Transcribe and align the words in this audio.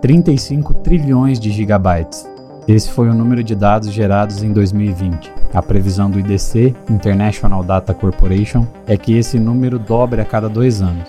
35 0.00 0.74
trilhões 0.74 1.40
de 1.40 1.50
gigabytes. 1.50 2.24
Esse 2.68 2.90
foi 2.90 3.08
o 3.08 3.14
número 3.14 3.42
de 3.42 3.54
dados 3.56 3.90
gerados 3.90 4.44
em 4.44 4.52
2020. 4.52 5.32
A 5.52 5.60
previsão 5.60 6.08
do 6.08 6.20
IDC, 6.20 6.74
International 6.88 7.64
Data 7.64 7.92
Corporation, 7.92 8.64
é 8.86 8.96
que 8.96 9.16
esse 9.16 9.40
número 9.40 9.76
dobre 9.78 10.20
a 10.20 10.24
cada 10.24 10.48
dois 10.48 10.80
anos. 10.80 11.08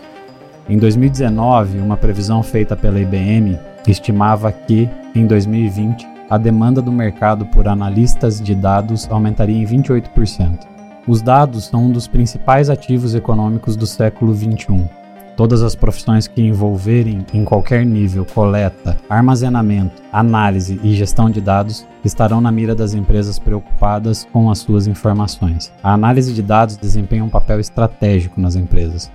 Em 0.67 0.77
2019, 0.77 1.79
uma 1.79 1.97
previsão 1.97 2.41
feita 2.41 2.75
pela 2.75 2.99
IBM 2.99 3.59
estimava 3.87 4.51
que, 4.51 4.89
em 5.13 5.27
2020, 5.27 6.07
a 6.29 6.37
demanda 6.37 6.81
do 6.81 6.91
mercado 6.91 7.45
por 7.45 7.67
analistas 7.67 8.41
de 8.41 8.55
dados 8.55 9.07
aumentaria 9.11 9.57
em 9.57 9.65
28%. 9.65 10.67
Os 11.07 11.21
dados 11.21 11.65
são 11.65 11.85
um 11.85 11.91
dos 11.91 12.07
principais 12.07 12.69
ativos 12.69 13.13
econômicos 13.13 13.75
do 13.75 13.85
século 13.85 14.33
XXI. 14.33 14.98
Todas 15.39 15.63
as 15.63 15.73
profissões 15.73 16.27
que 16.27 16.41
envolverem 16.41 17.25
em 17.33 17.45
qualquer 17.45 17.85
nível 17.85 18.25
coleta, 18.25 18.97
armazenamento, 19.09 20.03
análise 20.11 20.77
e 20.83 20.93
gestão 20.93 21.29
de 21.29 21.39
dados 21.39 21.87
estarão 22.03 22.41
na 22.41 22.51
mira 22.51 22.75
das 22.75 22.93
empresas 22.93 23.39
preocupadas 23.39 24.27
com 24.33 24.51
as 24.51 24.59
suas 24.59 24.85
informações. 24.85 25.71
A 25.81 25.93
análise 25.93 26.33
de 26.33 26.41
dados 26.41 26.75
desempenha 26.75 27.23
um 27.23 27.29
papel 27.29 27.57
estratégico 27.57 28.41
nas 28.41 28.57
empresas. 28.57 29.09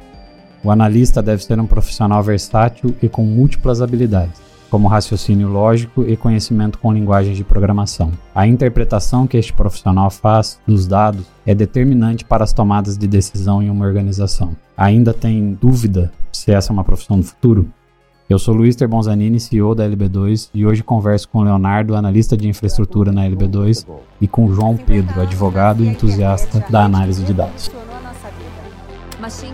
O 0.62 0.70
analista 0.70 1.22
deve 1.22 1.44
ser 1.44 1.60
um 1.60 1.66
profissional 1.66 2.22
versátil 2.22 2.96
e 3.02 3.06
com 3.06 3.22
múltiplas 3.26 3.82
habilidades 3.82 4.53
como 4.74 4.88
raciocínio 4.88 5.46
lógico 5.46 6.02
e 6.02 6.16
conhecimento 6.16 6.80
com 6.80 6.92
linguagens 6.92 7.36
de 7.36 7.44
programação. 7.44 8.10
A 8.34 8.44
interpretação 8.44 9.24
que 9.24 9.36
este 9.36 9.52
profissional 9.52 10.10
faz 10.10 10.58
dos 10.66 10.84
dados 10.84 11.24
é 11.46 11.54
determinante 11.54 12.24
para 12.24 12.42
as 12.42 12.52
tomadas 12.52 12.98
de 12.98 13.06
decisão 13.06 13.62
em 13.62 13.70
uma 13.70 13.86
organização. 13.86 14.56
Ainda 14.76 15.14
tem 15.14 15.56
dúvida 15.62 16.10
se 16.32 16.50
essa 16.50 16.72
é 16.72 16.74
uma 16.74 16.82
profissão 16.82 17.20
do 17.20 17.22
futuro? 17.22 17.68
Eu 18.28 18.36
sou 18.36 18.52
Luiz 18.52 18.74
Terbonzanini, 18.74 19.38
CEO 19.38 19.76
da 19.76 19.88
LB2, 19.88 20.50
e 20.52 20.66
hoje 20.66 20.82
converso 20.82 21.28
com 21.28 21.44
Leonardo, 21.44 21.94
analista 21.94 22.36
de 22.36 22.48
infraestrutura 22.48 23.12
na 23.12 23.24
LB2, 23.28 23.86
e 24.20 24.26
com 24.26 24.52
João 24.52 24.76
Pedro, 24.76 25.20
advogado 25.20 25.84
e 25.84 25.86
entusiasta 25.86 26.66
da 26.68 26.84
análise 26.84 27.22
de 27.22 27.32
dados. 27.32 27.70
Machine 29.20 29.52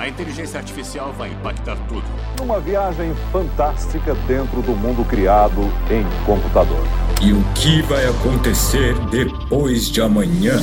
a 0.00 0.08
inteligência 0.08 0.58
artificial 0.58 1.12
vai 1.12 1.30
impactar 1.30 1.76
tudo. 1.86 2.02
Uma 2.42 2.58
viagem 2.58 3.12
fantástica 3.30 4.14
dentro 4.26 4.62
do 4.62 4.72
mundo 4.74 5.04
criado 5.04 5.60
em 5.90 6.02
computador. 6.24 6.82
E 7.20 7.34
o 7.34 7.44
que 7.52 7.82
vai 7.82 8.06
acontecer 8.06 8.94
depois 9.10 9.90
de 9.90 10.00
amanhã? 10.00 10.56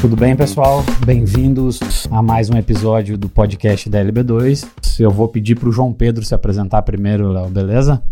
Tudo 0.00 0.16
bem, 0.16 0.34
pessoal? 0.34 0.82
Bem-vindos 1.04 2.08
a 2.10 2.22
mais 2.22 2.48
um 2.48 2.56
episódio 2.56 3.18
do 3.18 3.28
podcast 3.28 3.90
da 3.90 4.02
LB2. 4.02 4.66
Eu 4.98 5.10
vou 5.10 5.28
pedir 5.28 5.56
para 5.56 5.68
o 5.68 5.72
João 5.72 5.92
Pedro 5.92 6.24
se 6.24 6.34
apresentar 6.34 6.80
primeiro, 6.80 7.30
Léo, 7.30 7.50
beleza? 7.50 8.02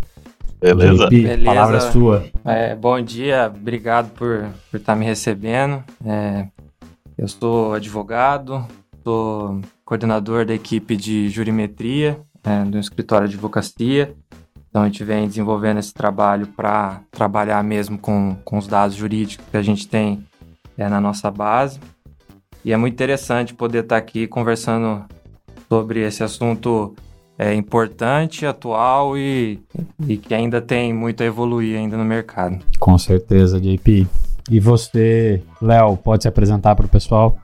Beleza? 0.61 1.06
JP, 1.06 1.22
Beleza. 1.22 1.44
palavra 1.44 1.77
é 1.78 1.80
sua. 1.80 2.25
É, 2.44 2.75
bom 2.75 3.00
dia, 3.00 3.50
obrigado 3.55 4.11
por, 4.11 4.47
por 4.70 4.77
estar 4.77 4.94
me 4.94 5.06
recebendo. 5.06 5.83
É, 6.05 6.47
eu 7.16 7.27
sou 7.27 7.72
advogado, 7.72 8.66
sou 9.03 9.61
coordenador 9.84 10.44
da 10.44 10.55
equipe 10.55 10.97
de 10.97 11.31
jurimetria 11.31 12.20
é, 12.44 12.64
do 12.64 12.78
escritório 12.78 13.27
de 13.27 13.34
advocacia. 13.34 14.14
Então 14.69 14.83
a 14.83 14.86
gente 14.86 15.03
vem 15.03 15.27
desenvolvendo 15.27 15.78
esse 15.78 15.92
trabalho 15.92 16.47
para 16.47 17.00
trabalhar 17.11 17.64
mesmo 17.64 17.98
com, 17.98 18.36
com 18.44 18.58
os 18.58 18.66
dados 18.66 18.94
jurídicos 18.94 19.44
que 19.50 19.56
a 19.56 19.62
gente 19.62 19.88
tem 19.88 20.25
é, 20.77 20.88
na 20.88 21.00
nossa 21.00 21.31
base. 21.31 21.81
E 22.64 22.72
é 22.72 22.77
muito 22.77 22.92
interessante 22.92 23.55
poder 23.55 23.84
estar 23.84 23.97
aqui 23.97 24.27
conversando 24.27 25.05
sobre 25.69 26.00
esse 26.00 26.22
assunto 26.22 26.94
é 27.43 27.55
importante, 27.55 28.45
atual 28.45 29.17
e, 29.17 29.59
e 30.06 30.19
que 30.19 30.34
ainda 30.34 30.61
tem 30.61 30.93
muito 30.93 31.23
a 31.23 31.27
evoluir 31.27 31.78
ainda 31.78 31.97
no 31.97 32.05
mercado. 32.05 32.59
Com 32.78 32.99
certeza, 32.99 33.59
JP. 33.59 34.06
E 34.51 34.61
você, 34.61 35.43
Léo, 35.62 35.97
pode 35.97 36.25
se 36.25 36.28
apresentar 36.28 36.77
para 36.77 36.84
o 36.84 36.89
pessoal? 36.89 37.39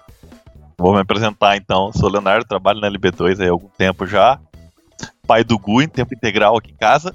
Vou 0.77 0.93
me 0.93 1.01
apresentar 1.01 1.57
então. 1.57 1.91
Sou 1.95 2.11
Leonardo, 2.11 2.45
trabalho 2.45 2.79
na 2.79 2.91
LB2 2.91 3.43
há 3.43 3.51
algum 3.51 3.69
tempo 3.69 4.07
já. 4.07 4.39
Pai 5.27 5.43
do 5.43 5.59
Gu 5.59 5.81
em 5.81 5.89
tempo 5.89 6.13
integral 6.15 6.59
aqui 6.59 6.73
em 6.73 6.77
casa. 6.77 7.15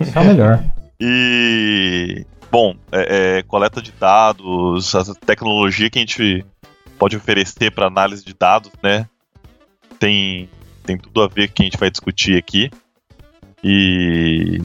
Isso 0.00 0.16
é 0.16 0.20
o 0.20 0.24
melhor. 0.24 0.64
E, 1.00 2.24
bom, 2.52 2.76
é, 2.92 3.38
é, 3.38 3.42
coleta 3.42 3.82
de 3.82 3.90
dados, 3.90 4.94
a 4.94 5.02
tecnologia 5.26 5.90
que 5.90 5.98
a 5.98 6.02
gente 6.02 6.46
pode 7.00 7.16
oferecer 7.16 7.72
para 7.72 7.88
análise 7.88 8.24
de 8.24 8.32
dados, 8.32 8.70
né? 8.80 9.08
Tem 9.98 10.48
tem 10.84 10.96
tudo 10.96 11.22
a 11.22 11.28
ver 11.28 11.48
com 11.48 11.52
o 11.52 11.54
que 11.56 11.62
a 11.62 11.66
gente 11.66 11.78
vai 11.78 11.90
discutir 11.90 12.36
aqui. 12.38 12.70
E 13.62 14.60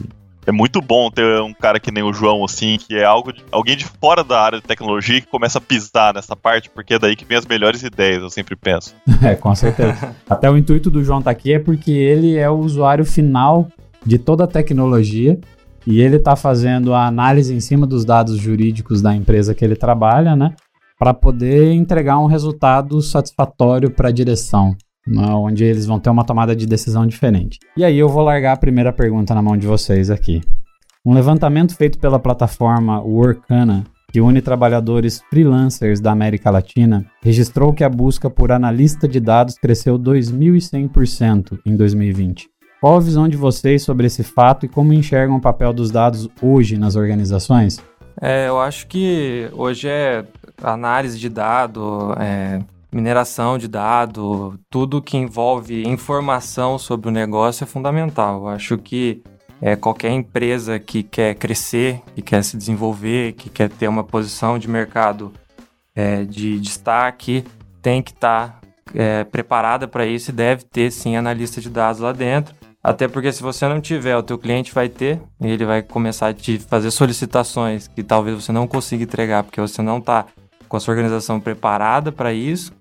é 0.46 0.52
muito 0.52 0.80
bom 0.80 1.10
ter 1.10 1.40
um 1.40 1.54
cara 1.54 1.78
que 1.78 1.90
nem 1.90 2.02
o 2.02 2.12
João, 2.12 2.44
assim, 2.44 2.76
que 2.78 2.96
é 2.96 3.04
algo 3.04 3.32
de, 3.32 3.42
alguém 3.50 3.76
de 3.76 3.84
fora 3.84 4.24
da 4.24 4.40
área 4.40 4.60
de 4.60 4.66
tecnologia 4.66 5.20
que 5.20 5.26
começa 5.26 5.58
a 5.58 5.60
pisar 5.60 6.14
nessa 6.14 6.34
parte, 6.34 6.68
porque 6.70 6.94
é 6.94 6.98
daí 6.98 7.14
que 7.14 7.24
vem 7.24 7.38
as 7.38 7.46
melhores 7.46 7.82
ideias, 7.82 8.22
eu 8.22 8.30
sempre 8.30 8.56
penso. 8.56 8.94
É, 9.22 9.34
com 9.34 9.54
certeza. 9.54 10.16
Até 10.28 10.50
o 10.50 10.56
intuito 10.56 10.90
do 10.90 11.04
João 11.04 11.18
estar 11.18 11.30
tá 11.30 11.38
aqui 11.38 11.52
é 11.52 11.58
porque 11.58 11.90
ele 11.90 12.36
é 12.36 12.48
o 12.48 12.58
usuário 12.58 13.04
final 13.04 13.68
de 14.04 14.18
toda 14.18 14.44
a 14.44 14.46
tecnologia 14.46 15.38
e 15.86 16.00
ele 16.00 16.16
está 16.16 16.34
fazendo 16.34 16.94
a 16.94 17.06
análise 17.06 17.54
em 17.54 17.60
cima 17.60 17.86
dos 17.86 18.04
dados 18.04 18.38
jurídicos 18.38 19.02
da 19.02 19.14
empresa 19.14 19.54
que 19.54 19.64
ele 19.64 19.76
trabalha, 19.76 20.34
né? 20.34 20.54
Para 20.98 21.12
poder 21.12 21.72
entregar 21.72 22.18
um 22.18 22.26
resultado 22.26 23.00
satisfatório 23.02 23.90
para 23.90 24.08
a 24.08 24.12
direção 24.12 24.74
onde 25.08 25.64
eles 25.64 25.86
vão 25.86 25.98
ter 25.98 26.10
uma 26.10 26.24
tomada 26.24 26.54
de 26.54 26.66
decisão 26.66 27.06
diferente. 27.06 27.58
E 27.76 27.84
aí 27.84 27.98
eu 27.98 28.08
vou 28.08 28.22
largar 28.22 28.52
a 28.52 28.56
primeira 28.56 28.92
pergunta 28.92 29.34
na 29.34 29.42
mão 29.42 29.56
de 29.56 29.66
vocês 29.66 30.10
aqui. 30.10 30.40
Um 31.04 31.14
levantamento 31.14 31.74
feito 31.74 31.98
pela 31.98 32.18
plataforma 32.18 33.00
Workana, 33.00 33.84
que 34.12 34.20
une 34.20 34.42
trabalhadores 34.42 35.22
freelancers 35.30 36.00
da 36.00 36.12
América 36.12 36.50
Latina, 36.50 37.06
registrou 37.22 37.72
que 37.72 37.84
a 37.84 37.88
busca 37.88 38.28
por 38.28 38.52
analista 38.52 39.08
de 39.08 39.20
dados 39.20 39.54
cresceu 39.54 39.98
2.100% 39.98 41.58
em 41.64 41.76
2020. 41.76 42.48
Qual 42.80 42.96
a 42.96 43.00
visão 43.00 43.28
de 43.28 43.36
vocês 43.36 43.82
sobre 43.82 44.06
esse 44.06 44.22
fato 44.22 44.66
e 44.66 44.68
como 44.68 44.92
enxergam 44.92 45.36
o 45.36 45.40
papel 45.40 45.72
dos 45.72 45.90
dados 45.90 46.28
hoje 46.42 46.78
nas 46.78 46.96
organizações? 46.96 47.78
É, 48.20 48.48
eu 48.48 48.58
acho 48.58 48.86
que 48.86 49.48
hoje 49.52 49.88
é 49.88 50.24
análise 50.62 51.18
de 51.18 51.28
dado, 51.28 52.14
é, 52.18 52.60
mineração 52.92 53.56
de 53.56 53.68
dado, 53.68 54.58
tudo 54.68 55.02
que 55.02 55.16
envolve 55.16 55.86
informação 55.86 56.78
sobre 56.78 57.08
o 57.08 57.12
negócio 57.12 57.64
é 57.64 57.66
fundamental. 57.66 58.42
Eu 58.42 58.48
acho 58.48 58.78
que 58.78 59.22
é, 59.60 59.76
qualquer 59.76 60.10
empresa 60.10 60.78
que 60.78 61.02
quer 61.02 61.34
crescer, 61.34 62.00
que 62.14 62.22
quer 62.22 62.42
se 62.42 62.56
desenvolver, 62.56 63.34
que 63.34 63.48
quer 63.48 63.68
ter 63.68 63.88
uma 63.88 64.02
posição 64.02 64.58
de 64.58 64.68
mercado 64.68 65.32
é, 65.94 66.24
de 66.24 66.58
destaque, 66.58 67.44
tem 67.82 68.02
que 68.02 68.10
estar 68.10 68.60
tá, 68.60 68.68
é, 68.94 69.24
preparada 69.24 69.86
para 69.86 70.06
isso 70.06 70.30
e 70.30 70.34
deve 70.34 70.64
ter 70.64 70.90
sim 70.90 71.16
analista 71.16 71.60
de 71.60 71.70
dados 71.70 72.00
lá 72.00 72.12
dentro. 72.12 72.54
Até 72.82 73.06
porque 73.06 73.30
se 73.30 73.42
você 73.42 73.68
não 73.68 73.78
tiver, 73.78 74.16
o 74.16 74.22
teu 74.22 74.38
cliente 74.38 74.72
vai 74.72 74.88
ter, 74.88 75.20
ele 75.38 75.66
vai 75.66 75.82
começar 75.82 76.28
a 76.28 76.34
te 76.34 76.58
fazer 76.58 76.90
solicitações 76.90 77.86
que 77.86 78.02
talvez 78.02 78.42
você 78.42 78.52
não 78.52 78.66
consiga 78.66 79.04
entregar 79.04 79.44
porque 79.44 79.60
você 79.60 79.82
não 79.82 79.98
está 79.98 80.24
com 80.66 80.76
a 80.78 80.80
sua 80.80 80.92
organização 80.92 81.38
preparada 81.38 82.10
para 82.10 82.32
isso 82.32 82.72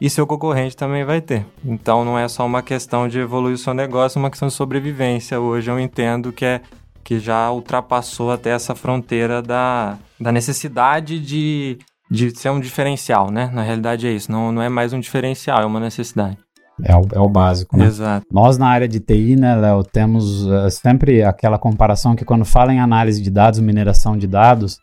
e 0.00 0.10
seu 0.10 0.26
concorrente 0.26 0.76
também 0.76 1.04
vai 1.04 1.20
ter. 1.20 1.46
Então 1.64 2.04
não 2.04 2.18
é 2.18 2.28
só 2.28 2.44
uma 2.44 2.62
questão 2.62 3.08
de 3.08 3.18
evoluir 3.18 3.54
o 3.54 3.58
seu 3.58 3.74
negócio, 3.74 4.18
é 4.18 4.20
uma 4.20 4.30
questão 4.30 4.48
de 4.48 4.54
sobrevivência. 4.54 5.40
Hoje 5.40 5.70
eu 5.70 5.78
entendo 5.78 6.32
que 6.32 6.44
é 6.44 6.60
que 7.04 7.18
já 7.18 7.50
ultrapassou 7.52 8.32
até 8.32 8.50
essa 8.50 8.74
fronteira 8.74 9.42
da, 9.42 9.98
da 10.18 10.32
necessidade 10.32 11.20
de, 11.20 11.78
de 12.10 12.36
ser 12.36 12.48
um 12.48 12.58
diferencial, 12.58 13.30
né? 13.30 13.50
Na 13.52 13.62
realidade 13.62 14.06
é 14.06 14.10
isso, 14.10 14.32
não, 14.32 14.50
não 14.50 14.62
é 14.62 14.70
mais 14.70 14.94
um 14.94 14.98
diferencial, 14.98 15.60
é 15.60 15.66
uma 15.66 15.78
necessidade. 15.78 16.38
É 16.82 16.96
o, 16.96 17.06
é 17.12 17.20
o 17.20 17.28
básico, 17.28 17.76
né? 17.76 17.86
Exato. 17.86 18.26
Nós 18.32 18.58
na 18.58 18.66
área 18.66 18.88
de 18.88 18.98
TI, 18.98 19.36
né, 19.36 19.54
Léo, 19.54 19.84
temos 19.84 20.44
uh, 20.44 20.68
sempre 20.70 21.22
aquela 21.22 21.56
comparação 21.56 22.16
que 22.16 22.24
quando 22.24 22.44
fala 22.44 22.72
em 22.72 22.80
análise 22.80 23.22
de 23.22 23.30
dados, 23.30 23.60
mineração 23.60 24.16
de 24.16 24.26
dados, 24.26 24.80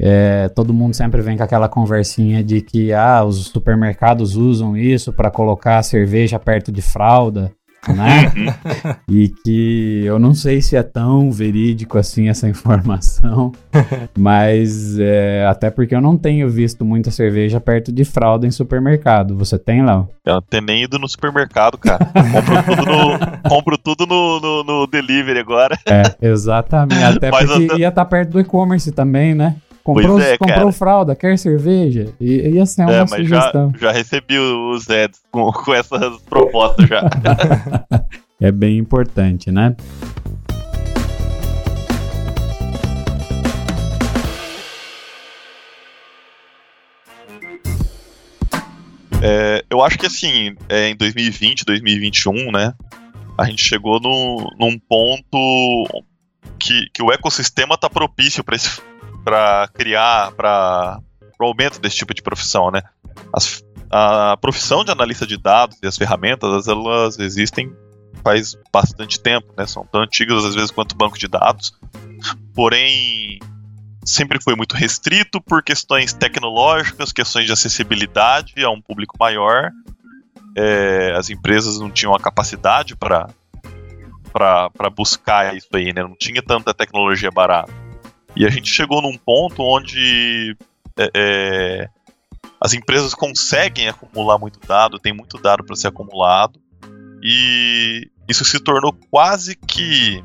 é, 0.00 0.48
todo 0.48 0.72
mundo 0.72 0.94
sempre 0.94 1.20
vem 1.20 1.36
com 1.36 1.42
aquela 1.42 1.68
conversinha 1.68 2.42
de 2.42 2.60
que 2.60 2.92
ah, 2.92 3.24
os 3.24 3.46
supermercados 3.46 4.36
usam 4.36 4.76
isso 4.76 5.12
para 5.12 5.30
colocar 5.30 5.82
cerveja 5.82 6.38
perto 6.38 6.70
de 6.70 6.80
fralda, 6.80 7.52
né? 7.88 8.32
e 9.10 9.28
que 9.28 10.02
eu 10.04 10.18
não 10.18 10.34
sei 10.34 10.60
se 10.62 10.76
é 10.76 10.82
tão 10.82 11.32
verídico 11.32 11.98
assim 11.98 12.28
essa 12.28 12.48
informação, 12.48 13.52
mas 14.16 14.98
é, 15.00 15.46
até 15.46 15.70
porque 15.70 15.96
eu 15.96 16.00
não 16.00 16.16
tenho 16.16 16.48
visto 16.48 16.84
muita 16.84 17.10
cerveja 17.10 17.60
perto 17.60 17.92
de 17.92 18.04
fralda 18.04 18.46
em 18.46 18.50
supermercado. 18.52 19.36
Você 19.36 19.58
tem, 19.58 19.84
Léo? 19.84 20.08
Eu 20.24 20.34
não 20.34 20.42
tenho 20.42 20.64
nem 20.64 20.84
ido 20.84 20.98
no 20.98 21.08
supermercado, 21.08 21.76
cara. 21.76 22.06
compro 22.06 22.62
tudo 22.62 22.86
no, 22.86 23.18
compro 23.48 23.78
tudo 23.78 24.06
no, 24.06 24.40
no, 24.40 24.64
no 24.64 24.86
delivery 24.86 25.40
agora. 25.40 25.76
É, 25.86 26.02
exatamente. 26.22 27.02
Até 27.02 27.30
mas 27.30 27.46
porque 27.50 27.64
até... 27.64 27.80
ia 27.80 27.88
estar 27.88 28.04
tá 28.04 28.08
perto 28.08 28.30
do 28.30 28.40
e-commerce 28.40 28.92
também, 28.92 29.34
né? 29.34 29.56
Comprou, 29.88 30.20
é, 30.20 30.36
comprou 30.36 30.70
fralda, 30.70 31.16
quer 31.16 31.38
cerveja? 31.38 32.12
I- 32.20 32.50
Ia 32.50 32.66
ser 32.66 32.82
uma 32.82 32.92
É, 32.92 33.00
mas 33.08 33.26
já, 33.26 33.40
sugestão. 33.40 33.72
já 33.80 33.90
recebi 33.90 34.38
os 34.38 34.90
ads 34.90 35.18
com, 35.30 35.48
com 35.50 35.72
essas 35.72 36.20
propostas 36.22 36.86
já. 36.86 37.00
É 38.40 38.52
bem 38.52 38.78
importante, 38.78 39.50
né? 39.50 39.74
É, 49.22 49.64
eu 49.68 49.82
acho 49.82 49.98
que 49.98 50.06
assim, 50.06 50.54
é, 50.68 50.90
em 50.90 50.96
2020, 50.96 51.64
2021, 51.64 52.52
né? 52.52 52.72
A 53.36 53.44
gente 53.46 53.62
chegou 53.64 53.98
no, 54.00 54.54
num 54.58 54.78
ponto 54.78 56.04
que, 56.58 56.88
que 56.92 57.02
o 57.02 57.10
ecossistema 57.12 57.76
tá 57.76 57.88
propício 57.90 58.44
para 58.44 58.56
criar, 59.74 60.32
para 60.32 61.00
o 61.40 61.44
aumento 61.44 61.80
desse 61.80 61.96
tipo 61.96 62.14
de 62.14 62.22
profissão, 62.22 62.70
né? 62.70 62.82
As- 63.32 63.64
a 63.90 64.36
profissão 64.36 64.84
de 64.84 64.90
analista 64.90 65.26
de 65.26 65.36
dados 65.36 65.78
e 65.82 65.86
as 65.86 65.96
ferramentas, 65.96 66.68
elas 66.68 67.18
existem 67.18 67.72
faz 68.22 68.56
bastante 68.72 69.20
tempo, 69.20 69.52
né? 69.56 69.66
São 69.66 69.86
tão 69.86 70.02
antigas 70.02 70.44
às 70.44 70.54
vezes 70.54 70.70
quanto 70.70 70.96
banco 70.96 71.18
de 71.18 71.28
dados. 71.28 71.72
Porém, 72.54 73.38
sempre 74.04 74.42
foi 74.42 74.54
muito 74.56 74.74
restrito 74.74 75.40
por 75.40 75.62
questões 75.62 76.12
tecnológicas, 76.12 77.12
questões 77.12 77.46
de 77.46 77.52
acessibilidade 77.52 78.52
a 78.62 78.70
um 78.70 78.80
público 78.80 79.16
maior. 79.18 79.70
É, 80.56 81.14
as 81.16 81.30
empresas 81.30 81.78
não 81.78 81.90
tinham 81.90 82.14
a 82.14 82.20
capacidade 82.20 82.96
para 82.96 83.28
para 84.32 84.90
buscar 84.94 85.56
isso 85.56 85.68
aí, 85.74 85.92
né? 85.92 86.02
Não 86.02 86.14
tinha 86.16 86.42
tanta 86.42 86.72
tecnologia 86.74 87.30
barata. 87.30 87.72
E 88.38 88.46
a 88.46 88.50
gente 88.50 88.70
chegou 88.70 89.02
num 89.02 89.18
ponto 89.18 89.60
onde 89.64 90.56
é, 90.96 91.10
é, 91.12 91.88
as 92.60 92.72
empresas 92.72 93.12
conseguem 93.12 93.88
acumular 93.88 94.38
muito 94.38 94.60
dado, 94.60 95.00
tem 95.00 95.12
muito 95.12 95.36
dado 95.38 95.64
para 95.64 95.74
ser 95.74 95.88
acumulado, 95.88 96.60
e 97.20 98.08
isso 98.28 98.44
se 98.44 98.60
tornou 98.60 98.96
quase 99.10 99.56
que 99.56 100.22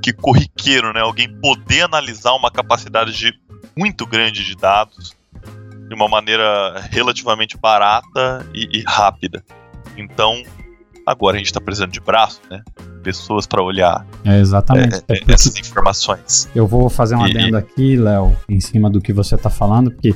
que 0.00 0.12
corriqueiro, 0.12 0.92
né? 0.92 1.00
Alguém 1.00 1.28
poder 1.40 1.82
analisar 1.82 2.32
uma 2.34 2.50
capacidade 2.50 3.12
de 3.12 3.34
muito 3.76 4.06
grande 4.06 4.44
de 4.44 4.54
dados 4.54 5.16
de 5.88 5.94
uma 5.94 6.06
maneira 6.06 6.80
relativamente 6.92 7.58
barata 7.58 8.48
e, 8.54 8.78
e 8.78 8.84
rápida. 8.86 9.44
Então, 9.96 10.40
agora 11.10 11.36
a 11.36 11.38
gente 11.38 11.46
está 11.46 11.60
precisando 11.60 11.90
de 11.92 12.00
braço, 12.00 12.40
né? 12.50 12.62
Pessoas 13.02 13.46
para 13.46 13.62
olhar 13.62 14.06
É 14.24 14.38
exatamente. 14.38 14.96
é, 15.08 15.14
É 15.14 15.18
é, 15.18 15.32
essas 15.32 15.56
informações. 15.56 16.48
Eu 16.54 16.66
vou 16.66 16.88
fazer 16.90 17.16
um 17.16 17.26
E- 17.26 17.30
adendo 17.30 17.56
aqui, 17.56 17.96
Léo, 17.96 18.36
em 18.48 18.60
cima 18.60 18.90
do 18.90 19.00
que 19.00 19.12
você 19.12 19.34
está 19.34 19.48
falando, 19.50 19.90
porque 19.90 20.14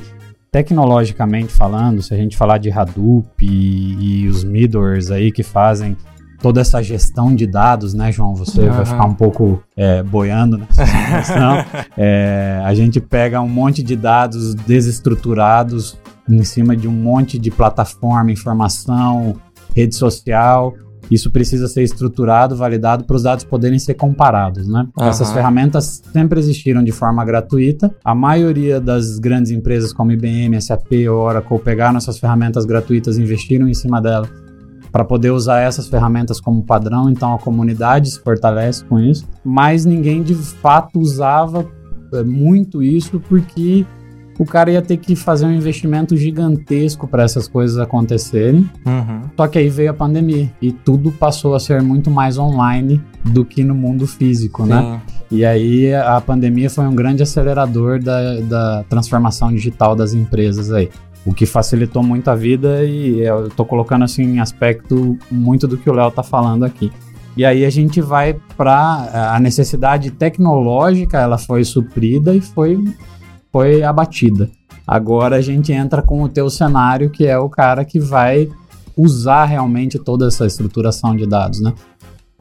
tecnologicamente 0.51 1.51
falando, 1.51 2.01
se 2.01 2.13
a 2.13 2.17
gente 2.17 2.37
falar 2.37 2.57
de 2.59 2.71
Hadoop 2.71 3.27
e, 3.43 4.21
e 4.23 4.27
os 4.27 4.43
middlewares 4.43 5.09
aí 5.11 5.31
que 5.31 5.41
fazem 5.43 5.97
toda 6.41 6.61
essa 6.61 6.81
gestão 6.83 7.33
de 7.33 7.47
dados, 7.47 7.93
né, 7.93 8.11
João? 8.11 8.35
Você 8.35 8.61
Aham. 8.61 8.71
vai 8.75 8.85
ficar 8.85 9.05
um 9.05 9.13
pouco 9.15 9.63
é, 9.75 10.03
boiando 10.03 10.57
nessa 10.57 10.85
questão. 10.85 11.65
É, 11.97 12.61
a 12.65 12.73
gente 12.73 12.99
pega 12.99 13.39
um 13.41 13.47
monte 13.47 13.81
de 13.83 13.95
dados 13.95 14.53
desestruturados 14.55 15.97
em 16.29 16.43
cima 16.43 16.75
de 16.75 16.87
um 16.87 16.91
monte 16.91 17.37
de 17.37 17.51
plataforma, 17.51 18.31
informação, 18.31 19.35
rede 19.75 19.95
social. 19.95 20.73
Isso 21.11 21.29
precisa 21.29 21.67
ser 21.67 21.83
estruturado, 21.83 22.55
validado 22.55 23.03
para 23.03 23.15
os 23.15 23.23
dados 23.23 23.43
poderem 23.43 23.77
ser 23.77 23.93
comparados, 23.93 24.67
né? 24.67 24.87
Aham. 24.97 25.09
Essas 25.09 25.31
ferramentas 25.33 26.01
sempre 26.13 26.39
existiram 26.39 26.83
de 26.83 26.91
forma 26.91 27.23
gratuita. 27.25 27.93
A 28.03 28.15
maioria 28.15 28.79
das 28.79 29.19
grandes 29.19 29.51
empresas 29.51 29.91
como 29.91 30.11
IBM, 30.11 30.59
SAP, 30.61 31.07
Oracle 31.09 31.59
pegaram 31.59 31.97
essas 31.97 32.17
ferramentas 32.17 32.65
gratuitas, 32.65 33.17
investiram 33.17 33.67
em 33.67 33.73
cima 33.73 34.01
delas 34.01 34.29
para 34.93 35.03
poder 35.03 35.31
usar 35.31 35.59
essas 35.61 35.87
ferramentas 35.87 36.39
como 36.39 36.63
padrão, 36.63 37.09
então 37.09 37.33
a 37.33 37.39
comunidade 37.39 38.11
se 38.11 38.19
fortalece 38.19 38.85
com 38.85 38.99
isso, 38.99 39.27
mas 39.43 39.85
ninguém 39.85 40.21
de 40.21 40.35
fato 40.35 40.99
usava 40.99 41.67
é, 42.13 42.23
muito 42.23 42.83
isso 42.83 43.19
porque 43.19 43.87
o 44.43 44.45
cara 44.45 44.69
ia 44.69 44.81
ter 44.81 44.97
que 44.97 45.15
fazer 45.15 45.45
um 45.45 45.51
investimento 45.53 46.17
gigantesco 46.17 47.07
para 47.07 47.23
essas 47.23 47.47
coisas 47.47 47.79
acontecerem. 47.79 48.69
Uhum. 48.85 49.21
Só 49.37 49.47
que 49.47 49.57
aí 49.57 49.69
veio 49.69 49.89
a 49.89 49.93
pandemia 49.93 50.51
e 50.61 50.71
tudo 50.73 51.13
passou 51.13 51.55
a 51.55 51.59
ser 51.59 51.81
muito 51.81 52.11
mais 52.11 52.37
online 52.37 53.01
do 53.23 53.45
que 53.45 53.63
no 53.63 53.73
mundo 53.73 54.05
físico, 54.05 54.65
né? 54.65 55.01
Sim. 55.07 55.37
E 55.37 55.45
aí 55.45 55.95
a 55.95 56.19
pandemia 56.19 56.69
foi 56.69 56.85
um 56.85 56.93
grande 56.93 57.23
acelerador 57.23 58.03
da, 58.03 58.41
da 58.41 58.83
transformação 58.89 59.49
digital 59.49 59.95
das 59.95 60.13
empresas 60.13 60.71
aí. 60.73 60.89
O 61.25 61.33
que 61.33 61.45
facilitou 61.45 62.03
muito 62.03 62.29
a 62.29 62.35
vida 62.35 62.83
e 62.83 63.21
eu 63.21 63.49
tô 63.49 63.63
colocando 63.63 64.03
assim 64.03 64.23
em 64.23 64.39
aspecto 64.41 65.17
muito 65.31 65.69
do 65.69 65.77
que 65.77 65.89
o 65.89 65.93
Léo 65.93 66.11
tá 66.11 66.21
falando 66.21 66.65
aqui. 66.65 66.91
E 67.35 67.45
aí 67.45 67.65
a 67.65 67.69
gente 67.69 68.01
vai 68.01 68.35
para 68.57 69.31
a 69.33 69.39
necessidade 69.39 70.11
tecnológica, 70.11 71.17
ela 71.17 71.37
foi 71.37 71.63
suprida 71.63 72.35
e 72.35 72.41
foi 72.41 72.77
foi 73.53 73.83
abatida. 73.83 74.49
Agora 74.85 75.35
a 75.35 75.41
gente 75.41 75.71
entra 75.71 76.01
com 76.01 76.23
o 76.23 76.27
teu 76.27 76.49
cenário, 76.49 77.11
que 77.11 77.27
é 77.27 77.37
o 77.37 77.47
cara 77.47 77.85
que 77.85 77.99
vai 77.99 78.49
usar 78.97 79.45
realmente 79.45 79.99
toda 79.99 80.27
essa 80.27 80.45
estruturação 80.45 81.15
de 81.15 81.27
dados, 81.27 81.61
né? 81.61 81.71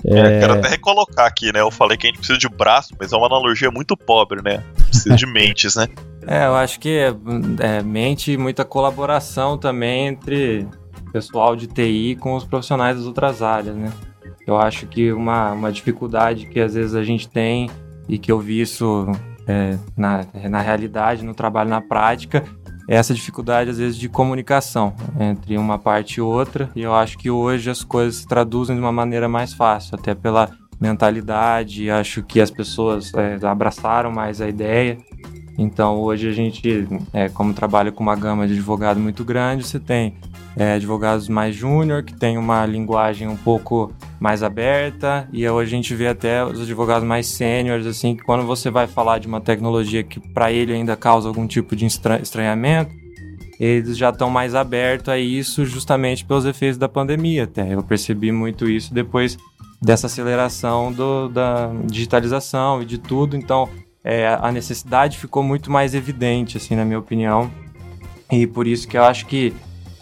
É, 0.04 0.40
quero 0.40 0.54
até 0.54 0.68
recolocar 0.68 1.26
aqui, 1.26 1.52
né? 1.52 1.60
Eu 1.60 1.70
falei 1.70 1.96
que 1.96 2.06
a 2.06 2.10
gente 2.10 2.18
precisa 2.18 2.38
de 2.38 2.48
braço, 2.48 2.94
mas 2.98 3.12
é 3.12 3.16
uma 3.16 3.26
analogia 3.26 3.70
muito 3.70 3.96
pobre, 3.96 4.42
né? 4.42 4.62
Precisa 4.88 5.14
de 5.14 5.26
mentes, 5.30 5.76
né? 5.76 5.86
É, 6.26 6.46
eu 6.46 6.56
acho 6.56 6.80
que 6.80 6.88
é, 6.88 7.14
é, 7.60 7.82
mente 7.82 8.32
e 8.32 8.36
muita 8.36 8.64
colaboração 8.64 9.56
também 9.56 10.08
entre 10.08 10.66
o 11.06 11.12
pessoal 11.12 11.54
de 11.54 11.68
TI 11.68 12.16
com 12.18 12.34
os 12.34 12.44
profissionais 12.44 12.96
das 12.96 13.06
outras 13.06 13.42
áreas, 13.42 13.76
né? 13.76 13.92
Eu 14.44 14.56
acho 14.56 14.86
que 14.86 15.12
uma, 15.12 15.52
uma 15.52 15.70
dificuldade 15.70 16.46
que 16.46 16.58
às 16.58 16.74
vezes 16.74 16.96
a 16.96 17.04
gente 17.04 17.28
tem 17.28 17.70
e 18.08 18.18
que 18.18 18.32
eu 18.32 18.40
vi 18.40 18.60
isso 18.60 19.06
é, 19.46 19.78
na, 19.96 20.24
na 20.48 20.60
realidade, 20.60 21.24
no 21.24 21.34
trabalho, 21.34 21.70
na 21.70 21.80
prática, 21.80 22.44
essa 22.88 23.14
dificuldade 23.14 23.70
às 23.70 23.78
vezes 23.78 23.96
de 23.96 24.08
comunicação 24.08 24.94
entre 25.18 25.56
uma 25.56 25.78
parte 25.78 26.16
e 26.16 26.20
outra. 26.20 26.70
E 26.74 26.82
eu 26.82 26.94
acho 26.94 27.16
que 27.18 27.30
hoje 27.30 27.70
as 27.70 27.84
coisas 27.84 28.16
se 28.16 28.26
traduzem 28.26 28.76
de 28.76 28.82
uma 28.82 28.92
maneira 28.92 29.28
mais 29.28 29.52
fácil, 29.52 29.94
até 29.94 30.14
pela 30.14 30.50
mentalidade. 30.80 31.90
Acho 31.90 32.22
que 32.22 32.40
as 32.40 32.50
pessoas 32.50 33.12
é, 33.14 33.38
abraçaram 33.46 34.10
mais 34.10 34.40
a 34.40 34.48
ideia. 34.48 34.98
Então 35.56 35.98
hoje 35.98 36.28
a 36.28 36.32
gente, 36.32 36.88
é, 37.12 37.28
como 37.28 37.52
trabalha 37.54 37.92
com 37.92 38.02
uma 38.02 38.16
gama 38.16 38.46
de 38.46 38.54
advogado 38.54 38.98
muito 38.98 39.24
grande, 39.24 39.66
você 39.66 39.78
tem 39.78 40.14
é, 40.56 40.74
advogados 40.74 41.28
mais 41.28 41.54
júnior, 41.54 42.02
que 42.02 42.14
tem 42.14 42.36
uma 42.36 42.66
linguagem 42.66 43.28
um 43.28 43.36
pouco 43.36 43.92
mais 44.20 44.42
aberta, 44.42 45.28
e 45.32 45.48
hoje 45.48 45.72
a 45.72 45.76
gente 45.76 45.94
vê 45.94 46.08
até 46.08 46.44
os 46.44 46.60
advogados 46.60 47.06
mais 47.06 47.26
sêniores, 47.26 47.86
assim, 47.86 48.14
que 48.14 48.22
quando 48.22 48.46
você 48.46 48.70
vai 48.70 48.86
falar 48.86 49.18
de 49.18 49.26
uma 49.26 49.40
tecnologia 49.40 50.02
que 50.02 50.20
para 50.20 50.52
ele 50.52 50.72
ainda 50.72 50.96
causa 50.96 51.28
algum 51.28 51.46
tipo 51.46 51.74
de 51.74 51.86
estra- 51.86 52.20
estranhamento, 52.20 52.92
eles 53.58 53.96
já 53.96 54.10
estão 54.10 54.28
mais 54.28 54.54
abertos 54.54 55.08
a 55.08 55.18
isso 55.18 55.64
justamente 55.64 56.24
pelos 56.24 56.44
efeitos 56.44 56.78
da 56.78 56.88
pandemia 56.88 57.44
até. 57.44 57.72
Eu 57.72 57.82
percebi 57.82 58.32
muito 58.32 58.68
isso 58.68 58.92
depois 58.92 59.38
dessa 59.80 60.06
aceleração 60.06 60.92
do, 60.92 61.28
da 61.28 61.70
digitalização 61.84 62.82
e 62.82 62.84
de 62.84 62.98
tudo, 62.98 63.36
então 63.36 63.68
é, 64.04 64.36
a 64.40 64.50
necessidade 64.50 65.16
ficou 65.16 65.42
muito 65.42 65.70
mais 65.70 65.94
evidente, 65.94 66.56
assim, 66.56 66.74
na 66.74 66.84
minha 66.84 66.98
opinião. 66.98 67.50
E 68.30 68.46
por 68.46 68.66
isso 68.66 68.88
que 68.88 68.96
eu 68.96 69.04
acho 69.04 69.26
que 69.26 69.52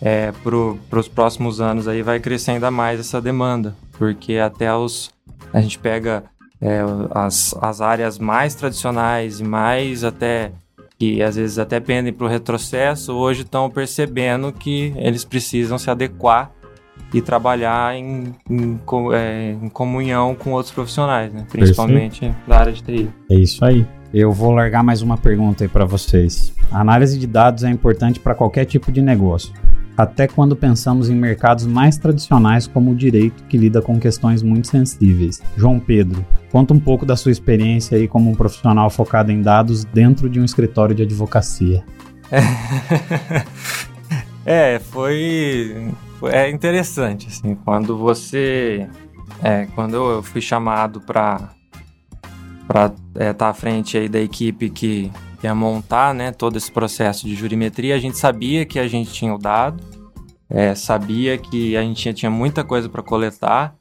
é, 0.00 0.33
para 0.33 0.99
os 0.99 1.09
próximos 1.09 1.61
anos 1.61 1.87
aí 1.87 2.02
vai 2.02 2.19
crescer 2.21 2.52
ainda 2.52 2.71
mais 2.71 3.00
essa 3.00 3.21
demanda, 3.21 3.75
porque 3.99 4.37
até 4.37 4.75
os 4.75 5.11
a 5.52 5.61
gente 5.61 5.78
pega 5.78 6.25
é, 6.61 6.80
as, 7.11 7.54
as 7.61 7.80
áreas 7.80 8.19
mais 8.19 8.54
tradicionais 8.54 9.40
e 9.40 9.45
mais 9.45 10.04
até 10.04 10.52
que 10.99 11.23
às 11.23 11.37
vezes 11.37 11.59
até 11.59 11.80
pendem 11.80 12.12
para 12.12 12.26
o 12.26 12.28
retrocesso, 12.28 13.14
hoje 13.14 13.40
estão 13.42 13.71
percebendo 13.71 14.52
que 14.52 14.92
eles 14.97 15.25
precisam 15.25 15.78
se 15.78 15.90
adequar 15.90 16.52
e 17.12 17.23
trabalhar 17.23 17.97
em, 17.97 18.35
em, 18.49 18.78
é, 19.14 19.57
em 19.62 19.69
comunhão 19.71 20.35
com 20.35 20.52
outros 20.52 20.73
profissionais, 20.73 21.33
né? 21.33 21.47
principalmente 21.50 22.33
da 22.47 22.59
área 22.59 22.73
de 22.73 22.83
TI. 22.83 23.11
É 23.30 23.35
isso 23.35 23.64
aí. 23.64 23.87
Eu 24.12 24.33
vou 24.33 24.50
largar 24.50 24.83
mais 24.83 25.02
uma 25.02 25.16
pergunta 25.16 25.64
aí 25.64 25.69
para 25.69 25.85
vocês. 25.85 26.52
A 26.71 26.80
análise 26.80 27.19
de 27.19 27.26
dados 27.26 27.64
é 27.64 27.71
importante 27.71 28.21
para 28.21 28.35
qualquer 28.35 28.64
tipo 28.64 28.92
de 28.92 29.00
negócio, 29.00 29.54
até 30.02 30.26
quando 30.26 30.57
pensamos 30.57 31.09
em 31.11 31.14
mercados 31.14 31.66
mais 31.66 31.97
tradicionais 31.99 32.66
como 32.66 32.92
o 32.92 32.95
direito, 32.95 33.45
que 33.45 33.57
lida 33.59 33.83
com 33.83 33.99
questões 34.00 34.42
muito 34.42 34.66
sensíveis. 34.69 35.42
João 35.57 35.78
Pedro, 35.78 36.25
conta 36.50 36.73
um 36.73 36.80
pouco 36.80 37.04
da 37.04 37.16
sua 37.16 37.30
experiência 37.33 37.97
aí 37.99 38.09
como 38.09 38.30
um 38.30 38.35
profissional 38.35 38.88
focado 38.90 39.30
em 39.30 39.42
dados 39.42 39.85
dentro 39.85 40.28
de 40.28 40.40
um 40.40 40.45
escritório 40.45 40.95
de 40.95 41.02
advocacia. 41.02 41.85
É, 44.45 44.78
foi, 44.78 45.92
foi- 46.19 46.33
é 46.33 46.50
interessante 46.50 47.28
assim, 47.28 47.54
quando 47.62 47.97
você 47.99 48.88
é, 49.42 49.66
quando 49.75 49.95
eu 49.95 50.23
fui 50.23 50.40
chamado 50.40 51.00
para 51.00 51.50
para 52.66 52.90
estar 53.30 53.49
à 53.50 53.52
frente 53.54 53.99
aí 53.99 54.09
da 54.09 54.19
equipe 54.19 54.71
que 54.71 55.12
equipe 55.40 55.49
a 55.49 55.54
montar 55.54 56.14
né, 56.14 56.30
todo 56.30 56.56
esse 56.56 56.70
processo 56.70 57.26
de 57.26 57.35
jurimetria, 57.35 57.94
a 57.94 57.99
gente 57.99 58.18
sabia 58.18 58.66
que 58.66 58.78
a 58.78 58.87
gente 58.87 59.12
tinha 59.12 59.35
o 59.35 59.38
dado, 59.38 59.82
é, 60.49 60.75
sabia 60.75 61.38
que 61.38 61.76
a 61.76 61.82
gente 61.82 62.02
tinha, 62.02 62.14
tinha 62.14 62.30
muita 62.30 62.62
coisa 62.62 62.88
para 62.88 63.02
coletar, 63.02 63.75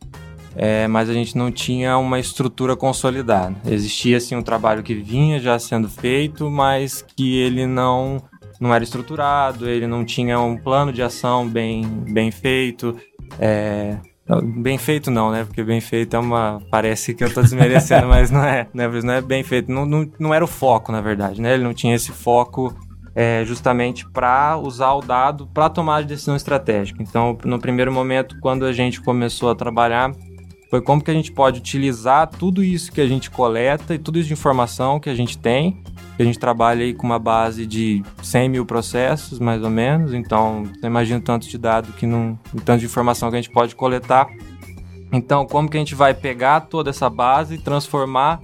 é, 0.55 0.87
mas 0.87 1.09
a 1.09 1.13
gente 1.13 1.37
não 1.37 1.51
tinha 1.51 1.97
uma 1.97 2.19
estrutura 2.19 2.75
consolidada. 2.75 3.55
Existia 3.65 4.17
assim 4.17 4.35
um 4.35 4.41
trabalho 4.41 4.83
que 4.83 4.93
vinha 4.93 5.39
já 5.39 5.59
sendo 5.59 5.89
feito, 5.89 6.49
mas 6.49 7.01
que 7.15 7.37
ele 7.37 7.65
não 7.65 8.21
não 8.59 8.73
era 8.73 8.83
estruturado, 8.83 9.69
ele 9.69 9.87
não 9.87 10.03
tinha 10.03 10.37
um 10.37 10.57
plano 10.57 10.91
de 10.91 11.01
ação 11.01 11.47
bem, 11.47 11.81
bem 12.11 12.29
feito. 12.29 12.93
É, 13.39 13.97
Bem 14.43 14.77
feito 14.77 15.09
não, 15.09 15.31
né? 15.31 15.43
Porque 15.43 15.63
bem 15.63 15.81
feito 15.81 16.15
é 16.15 16.19
uma. 16.19 16.61
Parece 16.69 17.15
que 17.15 17.23
eu 17.23 17.33
tô 17.33 17.41
desmerecendo, 17.41 18.05
mas 18.09 18.29
não 18.29 18.43
é, 18.43 18.67
né? 18.73 18.87
Não 19.03 19.13
é 19.13 19.21
bem 19.21 19.43
feito. 19.43 19.71
Não, 19.71 19.85
não, 19.85 20.09
não 20.19 20.33
era 20.33 20.43
o 20.43 20.47
foco, 20.47 20.91
na 20.91 21.01
verdade, 21.01 21.41
né? 21.41 21.55
Ele 21.55 21.63
não 21.63 21.73
tinha 21.73 21.95
esse 21.95 22.11
foco 22.11 22.75
é, 23.15 23.43
justamente 23.43 24.07
para 24.07 24.55
usar 24.57 24.93
o 24.93 25.01
dado 25.01 25.47
para 25.47 25.69
tomar 25.69 26.03
de 26.03 26.09
decisão 26.09 26.35
estratégica. 26.35 27.01
Então, 27.01 27.37
no 27.43 27.59
primeiro 27.59 27.91
momento, 27.91 28.37
quando 28.39 28.65
a 28.65 28.71
gente 28.71 29.01
começou 29.01 29.49
a 29.49 29.55
trabalhar, 29.55 30.11
foi 30.69 30.81
como 30.81 31.03
que 31.03 31.09
a 31.09 31.13
gente 31.13 31.31
pode 31.31 31.59
utilizar 31.59 32.27
tudo 32.27 32.63
isso 32.63 32.91
que 32.91 33.01
a 33.01 33.07
gente 33.07 33.31
coleta 33.31 33.95
e 33.95 33.97
tudo 33.97 34.19
isso 34.19 34.27
de 34.27 34.33
informação 34.33 34.99
que 34.99 35.09
a 35.09 35.15
gente 35.15 35.37
tem 35.37 35.81
a 36.21 36.25
gente 36.25 36.37
trabalha 36.37 36.83
aí 36.83 36.93
com 36.93 37.05
uma 37.07 37.17
base 37.17 37.65
de 37.65 38.03
100 38.21 38.49
mil 38.49 38.65
processos, 38.65 39.39
mais 39.39 39.63
ou 39.63 39.69
menos. 39.69 40.13
Então, 40.13 40.65
você 40.65 40.85
imagina 40.85 41.19
o 41.19 41.21
tanto 41.21 41.47
de 41.47 41.57
dado 41.57 41.93
que 41.93 42.05
não. 42.05 42.37
o 42.53 42.59
tanto 42.59 42.81
de 42.81 42.85
informação 42.85 43.29
que 43.29 43.37
a 43.37 43.41
gente 43.41 43.51
pode 43.51 43.73
coletar. 43.75 44.27
Então, 45.13 45.45
como 45.45 45.69
que 45.69 45.77
a 45.77 45.79
gente 45.79 45.95
vai 45.95 46.13
pegar 46.13 46.61
toda 46.61 46.89
essa 46.89 47.09
base 47.09 47.55
e 47.55 47.57
transformar 47.57 48.39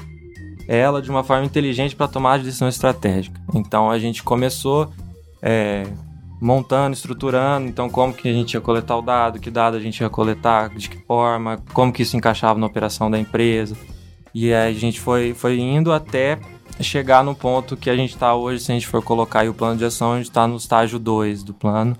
ela 0.68 1.02
de 1.02 1.12
uma 1.12 1.24
forma 1.24 1.46
inteligente 1.46 1.96
para 1.96 2.08
tomar 2.08 2.40
de 2.40 2.46
decisão 2.46 2.70
estratégica? 2.70 3.40
Então, 3.54 3.92
a 3.92 4.00
gente 4.00 4.24
começou 4.24 4.90
é, 5.42 5.84
montando, 6.40 6.94
estruturando. 6.94 7.68
Então, 7.68 7.90
como 7.90 8.14
que 8.14 8.30
a 8.30 8.34
gente 8.34 8.54
ia 8.54 8.62
coletar 8.62 8.96
o 8.96 9.02
dado, 9.02 9.40
que 9.40 9.52
dado 9.52 9.76
a 9.76 9.82
gente 9.82 10.00
ia 10.00 10.10
coletar, 10.10 10.70
de 10.70 10.90
que 10.90 10.98
forma, 11.00 11.62
como 11.74 11.92
que 11.92 12.04
isso 12.04 12.16
encaixava 12.16 12.58
na 12.58 12.66
operação 12.68 13.12
da 13.12 13.20
empresa. 13.20 13.76
E 14.34 14.54
aí 14.54 14.76
a 14.76 14.80
gente 14.80 15.00
foi, 15.00 15.34
foi 15.34 15.60
indo 15.60 15.92
até 15.92 16.40
chegar 16.80 17.24
no 17.24 17.36
ponto 17.36 17.78
que 17.78 17.90
a 17.90 17.96
gente 17.96 18.14
está 18.14 18.36
hoje, 18.36 18.64
se 18.64 18.72
a 18.72 18.76
gente 18.76 18.88
for 18.88 19.02
colocar 19.02 19.42
aí 19.42 19.50
o 19.50 19.54
plano 19.54 19.78
de 19.78 19.86
ação, 19.86 20.14
a 20.14 20.18
gente 20.18 20.30
está 20.30 20.48
no 20.48 20.58
estágio 20.58 21.00
2 21.00 21.44
do 21.44 21.54
plano. 21.54 21.96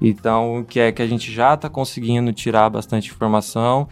Então, 0.00 0.64
que 0.68 0.80
é 0.80 0.90
que 0.90 1.02
a 1.02 1.06
gente 1.06 1.30
já 1.30 1.54
está 1.54 1.68
conseguindo 1.68 2.32
tirar 2.32 2.70
bastante 2.70 3.10
informação. 3.10 3.86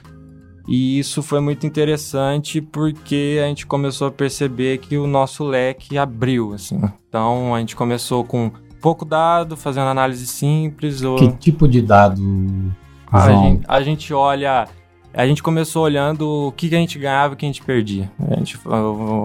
E 0.67 0.99
isso 0.99 1.23
foi 1.23 1.41
muito 1.41 1.67
interessante 1.67 2.61
porque 2.61 3.41
a 3.43 3.47
gente 3.49 3.67
começou 3.67 4.09
a 4.09 4.11
perceber 4.11 4.79
que 4.79 4.97
o 4.97 5.07
nosso 5.07 5.45
leque 5.45 5.97
abriu, 5.97 6.53
assim. 6.53 6.81
Então, 7.09 7.55
a 7.55 7.59
gente 7.61 7.77
começou 7.77 8.25
com 8.25 8.51
pouco 8.81 9.05
dado, 9.05 9.57
fazendo 9.57 9.87
análise 9.87 10.27
simples. 10.27 11.03
Ou... 11.03 11.17
Que 11.17 11.33
tipo 11.33 11.67
de 11.69 11.81
dado? 11.83 12.23
A 13.11 13.31
gente, 13.31 13.65
a 13.67 13.83
gente 13.83 14.13
olha 14.13 14.69
a 15.13 15.27
gente 15.27 15.43
começou 15.43 15.85
olhando 15.85 16.49
o 16.49 16.53
que, 16.53 16.67
a 16.67 16.79
gente 16.79 16.99
ganhava 16.99 17.33
e 17.33 17.35
o 17.35 17.37
que 17.37 17.47
a 17.47 17.49
gente 17.49 17.63
perdia. 17.63 18.11
A, 18.31 18.37
gente, 18.37 18.59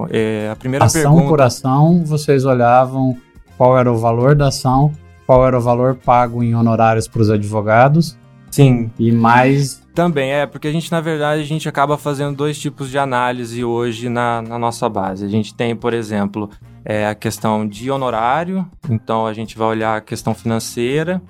é, 0.10 0.50
a 0.52 0.56
primeira 0.56 0.86
ação 0.86 1.02
pergunta... 1.02 1.28
por 1.28 1.42
ação, 1.42 2.04
vocês 2.06 2.46
olhavam 2.46 3.18
qual 3.58 3.78
era 3.78 3.92
o 3.92 3.98
valor 3.98 4.36
da 4.36 4.48
ação, 4.48 4.92
qual 5.26 5.46
era 5.46 5.58
o 5.58 5.62
valor 5.62 5.96
pago 5.96 6.44
em 6.44 6.56
honorários 6.56 7.08
para 7.08 7.22
os 7.22 7.30
advogados. 7.30 8.18
Sim. 8.50 8.92
E 9.00 9.12
mais. 9.12 9.82
Também, 9.96 10.32
é, 10.32 10.46
porque 10.46 10.68
a 10.68 10.72
gente, 10.72 10.92
na 10.92 11.02
verdade, 11.02 11.42
a 11.42 11.46
gente 11.46 11.68
acaba 11.68 11.98
fazendo 11.98 12.36
dois 12.36 12.58
tipos 12.58 12.90
de 12.90 12.98
análise 12.98 13.64
hoje 13.64 14.10
na, 14.10 14.42
na 14.42 14.60
nossa 14.60 14.88
base. 14.88 15.26
A 15.26 15.30
gente 15.30 15.54
tem, 15.54 15.76
por 15.76 15.94
exemplo, 15.94 16.50
é, 16.86 17.08
a 17.08 17.16
questão 17.16 17.68
de 17.68 17.90
honorário, 17.90 18.68
então 18.90 19.26
a 19.26 19.34
gente 19.34 19.58
vai 19.58 19.68
olhar 19.68 19.98
a 19.98 20.02
questão 20.02 20.34
financeira, 20.34 21.22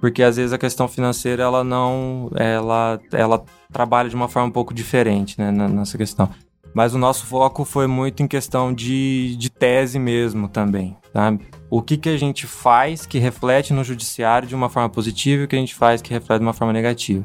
porque 0.00 0.22
às 0.22 0.36
vezes 0.36 0.52
a 0.52 0.58
questão 0.58 0.86
financeira 0.88 1.42
ela 1.42 1.64
não 1.64 2.30
ela 2.34 3.00
ela 3.12 3.44
trabalha 3.72 4.08
de 4.08 4.14
uma 4.16 4.28
forma 4.28 4.48
um 4.48 4.52
pouco 4.52 4.72
diferente 4.72 5.38
né, 5.38 5.50
nessa 5.50 5.98
questão. 5.98 6.30
Mas 6.74 6.94
o 6.94 6.98
nosso 6.98 7.26
foco 7.26 7.64
foi 7.64 7.86
muito 7.86 8.22
em 8.22 8.28
questão 8.28 8.72
de, 8.72 9.34
de 9.36 9.50
tese 9.50 9.98
mesmo 9.98 10.48
também, 10.48 10.96
sabe? 11.12 11.46
O 11.70 11.82
que, 11.82 11.96
que 11.96 12.08
a 12.08 12.16
gente 12.16 12.46
faz 12.46 13.06
que 13.06 13.18
reflete 13.18 13.72
no 13.72 13.82
judiciário 13.82 14.46
de 14.46 14.54
uma 14.54 14.68
forma 14.68 14.88
positiva 14.88 15.42
e 15.42 15.44
o 15.44 15.48
que 15.48 15.56
a 15.56 15.58
gente 15.58 15.74
faz 15.74 16.02
que 16.02 16.12
reflete 16.12 16.40
de 16.40 16.46
uma 16.46 16.52
forma 16.52 16.72
negativa. 16.72 17.24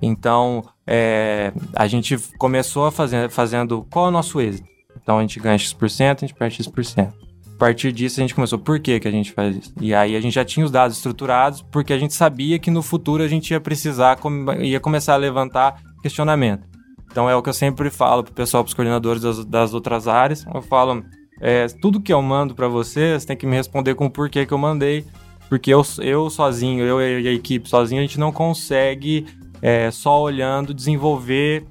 Então, 0.00 0.62
é, 0.86 1.52
a 1.74 1.86
gente 1.86 2.16
começou 2.38 2.86
a 2.86 2.92
fazer, 2.92 3.30
fazendo 3.30 3.86
qual 3.90 4.06
é 4.06 4.08
o 4.08 4.12
nosso 4.12 4.40
êxito. 4.40 4.68
Então, 5.02 5.18
a 5.18 5.20
gente 5.22 5.40
ganha 5.40 5.58
X%, 5.58 6.00
a 6.00 6.26
gente 6.26 6.34
perde 6.34 6.56
X%. 6.56 7.12
A 7.54 7.56
partir 7.56 7.92
disso, 7.92 8.20
a 8.20 8.22
gente 8.22 8.34
começou, 8.34 8.58
por 8.58 8.80
que, 8.80 8.98
que 8.98 9.06
a 9.06 9.10
gente 9.10 9.32
faz 9.32 9.56
isso? 9.56 9.72
E 9.80 9.94
aí, 9.94 10.16
a 10.16 10.20
gente 10.20 10.34
já 10.34 10.44
tinha 10.44 10.66
os 10.66 10.72
dados 10.72 10.96
estruturados, 10.96 11.62
porque 11.62 11.92
a 11.92 11.98
gente 11.98 12.12
sabia 12.12 12.58
que 12.58 12.70
no 12.70 12.82
futuro 12.82 13.22
a 13.22 13.28
gente 13.28 13.52
ia 13.52 13.60
precisar, 13.60 14.18
ia 14.60 14.80
começar 14.80 15.14
a 15.14 15.16
levantar 15.16 15.80
questionamento. 16.02 16.66
Então, 17.10 17.30
é 17.30 17.36
o 17.36 17.42
que 17.42 17.48
eu 17.48 17.54
sempre 17.54 17.90
falo 17.90 18.24
pro 18.24 18.34
pessoal, 18.34 18.64
pros 18.64 18.74
coordenadores 18.74 19.22
das, 19.22 19.44
das 19.44 19.72
outras 19.72 20.08
áreas. 20.08 20.44
Eu 20.52 20.62
falo, 20.62 21.04
é, 21.40 21.66
tudo 21.80 22.00
que 22.00 22.12
eu 22.12 22.20
mando 22.20 22.54
para 22.54 22.66
vocês, 22.66 23.22
você 23.22 23.28
tem 23.28 23.36
que 23.36 23.46
me 23.46 23.54
responder 23.54 23.94
com 23.94 24.06
o 24.06 24.10
porquê 24.10 24.44
que 24.44 24.52
eu 24.52 24.58
mandei. 24.58 25.04
Porque 25.48 25.72
eu, 25.72 25.82
eu 26.00 26.28
sozinho, 26.30 26.84
eu 26.84 27.00
e 27.00 27.28
a 27.28 27.32
equipe 27.32 27.68
sozinho, 27.68 28.00
a 28.00 28.04
gente 28.04 28.18
não 28.18 28.32
consegue, 28.32 29.26
é, 29.62 29.90
só 29.92 30.20
olhando, 30.20 30.74
desenvolver 30.74 31.64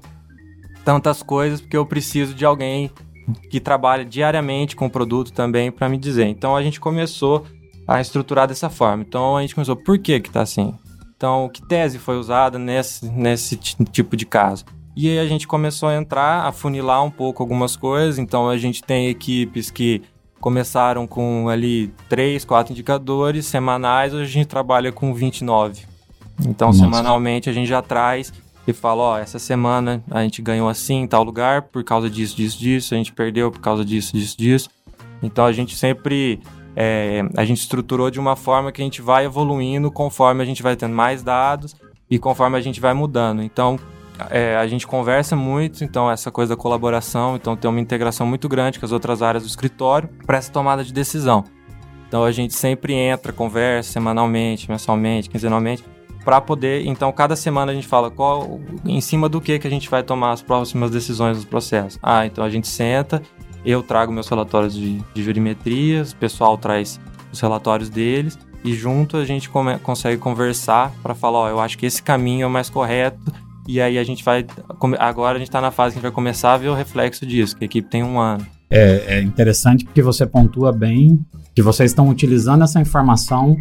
tantas 0.84 1.22
coisas, 1.22 1.60
porque 1.60 1.76
eu 1.76 1.84
preciso 1.84 2.34
de 2.34 2.44
alguém 2.44 2.90
que 3.50 3.60
trabalha 3.60 4.04
diariamente 4.04 4.76
com 4.76 4.86
o 4.86 4.90
produto 4.90 5.32
também 5.32 5.70
para 5.70 5.88
me 5.88 5.98
dizer. 5.98 6.26
Então 6.26 6.56
a 6.56 6.62
gente 6.62 6.80
começou 6.80 7.44
a 7.86 8.00
estruturar 8.00 8.48
dessa 8.48 8.70
forma. 8.70 9.04
Então 9.06 9.36
a 9.36 9.42
gente 9.42 9.54
começou, 9.54 9.76
por 9.76 9.98
que 9.98 10.20
que 10.20 10.30
tá 10.30 10.42
assim? 10.42 10.74
Então, 11.16 11.48
que 11.48 11.62
tese 11.62 11.98
foi 11.98 12.18
usada 12.18 12.58
nesse, 12.58 13.06
nesse 13.08 13.56
tipo 13.56 14.16
de 14.16 14.26
caso? 14.26 14.64
E 14.96 15.08
aí 15.08 15.18
a 15.18 15.26
gente 15.26 15.46
começou 15.46 15.88
a 15.88 15.94
entrar, 15.94 16.46
a 16.46 16.52
funilar 16.52 17.02
um 17.04 17.10
pouco 17.10 17.42
algumas 17.42 17.76
coisas. 17.76 18.18
Então 18.18 18.48
a 18.48 18.56
gente 18.58 18.82
tem 18.82 19.08
equipes 19.08 19.70
que 19.70 20.02
começaram 20.40 21.06
com 21.06 21.48
ali 21.48 21.92
três, 22.08 22.44
quatro 22.44 22.72
indicadores 22.72 23.46
semanais, 23.46 24.12
hoje 24.12 24.24
a 24.24 24.32
gente 24.32 24.46
trabalha 24.46 24.92
com 24.92 25.14
29. 25.14 25.82
Então, 26.46 26.68
Nossa. 26.68 26.80
semanalmente 26.80 27.48
a 27.48 27.52
gente 27.52 27.68
já 27.68 27.80
traz 27.80 28.32
e 28.66 28.72
fala, 28.72 29.02
ó, 29.02 29.18
essa 29.18 29.38
semana 29.38 30.02
a 30.10 30.22
gente 30.22 30.40
ganhou 30.40 30.68
assim 30.68 31.02
em 31.02 31.06
tal 31.06 31.22
lugar 31.22 31.62
por 31.62 31.84
causa 31.84 32.08
disso, 32.08 32.36
disso, 32.36 32.58
disso, 32.58 32.94
a 32.94 32.96
gente 32.96 33.12
perdeu 33.12 33.50
por 33.50 33.60
causa 33.60 33.84
disso, 33.84 34.12
disso, 34.16 34.36
disso. 34.36 34.70
Então 35.22 35.44
a 35.44 35.52
gente 35.52 35.76
sempre 35.76 36.40
é, 36.76 37.22
a 37.36 37.44
gente 37.44 37.60
estruturou 37.60 38.10
de 38.10 38.18
uma 38.18 38.36
forma 38.36 38.72
que 38.72 38.80
a 38.80 38.84
gente 38.84 39.00
vai 39.00 39.24
evoluindo 39.24 39.90
conforme 39.90 40.42
a 40.42 40.46
gente 40.46 40.62
vai 40.62 40.76
tendo 40.76 40.94
mais 40.94 41.22
dados 41.22 41.76
e 42.10 42.18
conforme 42.18 42.56
a 42.56 42.60
gente 42.60 42.80
vai 42.80 42.94
mudando. 42.94 43.42
Então 43.42 43.78
é, 44.30 44.56
a 44.56 44.66
gente 44.66 44.86
conversa 44.86 45.36
muito, 45.36 45.84
então 45.84 46.10
essa 46.10 46.30
coisa 46.30 46.54
da 46.54 46.60
colaboração, 46.60 47.36
então 47.36 47.56
tem 47.56 47.68
uma 47.68 47.80
integração 47.80 48.26
muito 48.26 48.48
grande 48.48 48.78
com 48.78 48.86
as 48.86 48.92
outras 48.92 49.22
áreas 49.22 49.42
do 49.42 49.48
escritório 49.48 50.08
para 50.26 50.38
essa 50.38 50.50
tomada 50.50 50.84
de 50.84 50.92
decisão. 50.92 51.44
Então 52.08 52.24
a 52.24 52.30
gente 52.30 52.54
sempre 52.54 52.92
entra, 52.94 53.32
conversa 53.32 53.92
semanalmente, 53.92 54.70
mensalmente, 54.70 55.28
quinzenalmente, 55.28 55.84
para 56.24 56.40
poder, 56.40 56.86
então 56.86 57.12
cada 57.12 57.36
semana 57.36 57.72
a 57.72 57.74
gente 57.74 57.86
fala 57.86 58.10
qual 58.10 58.58
em 58.84 59.00
cima 59.00 59.28
do 59.28 59.40
que 59.40 59.58
que 59.58 59.66
a 59.66 59.70
gente 59.70 59.90
vai 59.90 60.02
tomar 60.02 60.32
as 60.32 60.42
próximas 60.42 60.90
decisões 60.90 61.40
do 61.40 61.46
processo. 61.46 61.98
Ah, 62.02 62.24
então 62.24 62.42
a 62.42 62.50
gente 62.50 62.66
senta, 62.66 63.22
eu 63.64 63.82
trago 63.82 64.12
meus 64.12 64.28
relatórios 64.28 64.74
de, 64.74 65.02
de 65.14 66.02
o 66.10 66.16
pessoal 66.16 66.56
traz 66.56 66.98
os 67.32 67.40
relatórios 67.40 67.88
deles 67.88 68.38
e 68.64 68.72
junto 68.72 69.16
a 69.16 69.24
gente 69.24 69.50
come, 69.50 69.78
consegue 69.78 70.16
conversar 70.16 70.92
para 71.02 71.14
falar, 71.14 71.38
ó, 71.38 71.48
eu 71.48 71.60
acho 71.60 71.76
que 71.76 71.84
esse 71.84 72.02
caminho 72.02 72.44
é 72.44 72.46
o 72.46 72.50
mais 72.50 72.70
correto 72.70 73.32
e 73.68 73.80
aí 73.80 73.98
a 73.98 74.04
gente 74.04 74.24
vai 74.24 74.46
agora 74.98 75.36
a 75.36 75.38
gente 75.38 75.48
está 75.48 75.60
na 75.60 75.70
fase 75.70 75.92
que 75.92 75.98
a 75.98 76.00
gente 76.00 76.10
vai 76.10 76.14
começar 76.14 76.54
a 76.54 76.56
ver 76.56 76.68
o 76.68 76.74
reflexo 76.74 77.26
disso, 77.26 77.56
que 77.56 77.64
a 77.64 77.66
equipe 77.66 77.88
tem 77.88 78.02
um 78.02 78.18
ano. 78.18 78.46
É, 78.70 79.18
é 79.18 79.22
interessante 79.22 79.84
porque 79.84 80.02
você 80.02 80.26
pontua 80.26 80.72
bem 80.72 81.24
que 81.54 81.62
vocês 81.62 81.90
estão 81.90 82.08
utilizando 82.08 82.64
essa 82.64 82.80
informação 82.80 83.56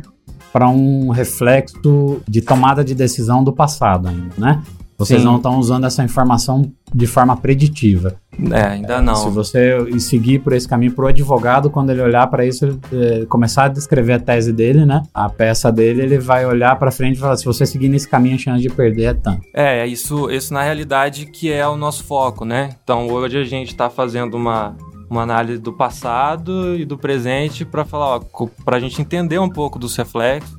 para 0.54 0.70
um 0.70 1.10
reflexo 1.10 2.22
de 2.30 2.42
tomada 2.42 2.84
de 2.84 2.94
decisão 2.94 3.44
do 3.44 3.52
passado 3.52 4.08
ainda, 4.08 4.36
né? 4.38 4.64
Vocês 4.96 5.22
Sim. 5.22 5.26
não 5.26 5.38
estão 5.38 5.58
usando 5.58 5.86
essa 5.86 6.04
informação 6.04 6.72
de 6.94 7.08
forma 7.08 7.36
preditiva. 7.36 8.16
É, 8.52 8.62
ainda 8.62 9.02
não. 9.02 9.16
Se 9.16 9.30
você 9.30 10.00
seguir 10.00 10.40
por 10.40 10.54
esse 10.54 10.68
caminho 10.68 10.94
para 10.94 11.06
o 11.06 11.08
advogado, 11.08 11.70
quando 11.70 11.90
ele 11.90 12.02
olhar 12.02 12.28
para 12.28 12.46
isso, 12.46 12.80
é, 12.94 13.26
começar 13.26 13.66
a 13.66 13.68
descrever 13.68 14.14
a 14.14 14.20
tese 14.20 14.54
dele, 14.54 14.86
né? 14.86 15.02
A 15.12 15.28
peça 15.28 15.72
dele, 15.72 16.04
ele 16.04 16.20
vai 16.20 16.46
olhar 16.46 16.78
para 16.78 16.92
frente 16.92 17.18
e 17.18 17.20
falar: 17.20 17.36
se 17.36 17.46
você 17.46 17.66
seguir 17.66 17.90
nesse 17.90 18.08
caminho, 18.08 18.36
a 18.36 18.38
chance 18.38 18.62
de 18.62 18.70
perder 18.70 19.04
é 19.04 19.14
tanto. 19.14 19.42
É, 19.54 19.86
isso, 19.88 20.30
isso 20.30 20.54
na 20.54 20.62
realidade 20.62 21.26
que 21.26 21.52
é 21.52 21.68
o 21.68 21.76
nosso 21.76 22.04
foco, 22.04 22.46
né? 22.46 22.70
Então 22.84 23.08
hoje 23.08 23.38
a 23.38 23.44
gente 23.44 23.70
está 23.70 23.90
fazendo 23.90 24.36
uma, 24.36 24.76
uma 25.14 25.22
análise 25.22 25.60
do 25.60 25.72
passado 25.72 26.76
e 26.76 26.84
do 26.84 26.98
presente 26.98 27.64
para 27.64 27.86
falar, 27.86 28.20
para 28.66 28.78
a 28.78 28.80
gente 28.80 29.02
entender 29.02 29.40
um 29.40 29.50
pouco 29.50 29.78
dos 29.78 29.96
reflexos, 29.96 30.58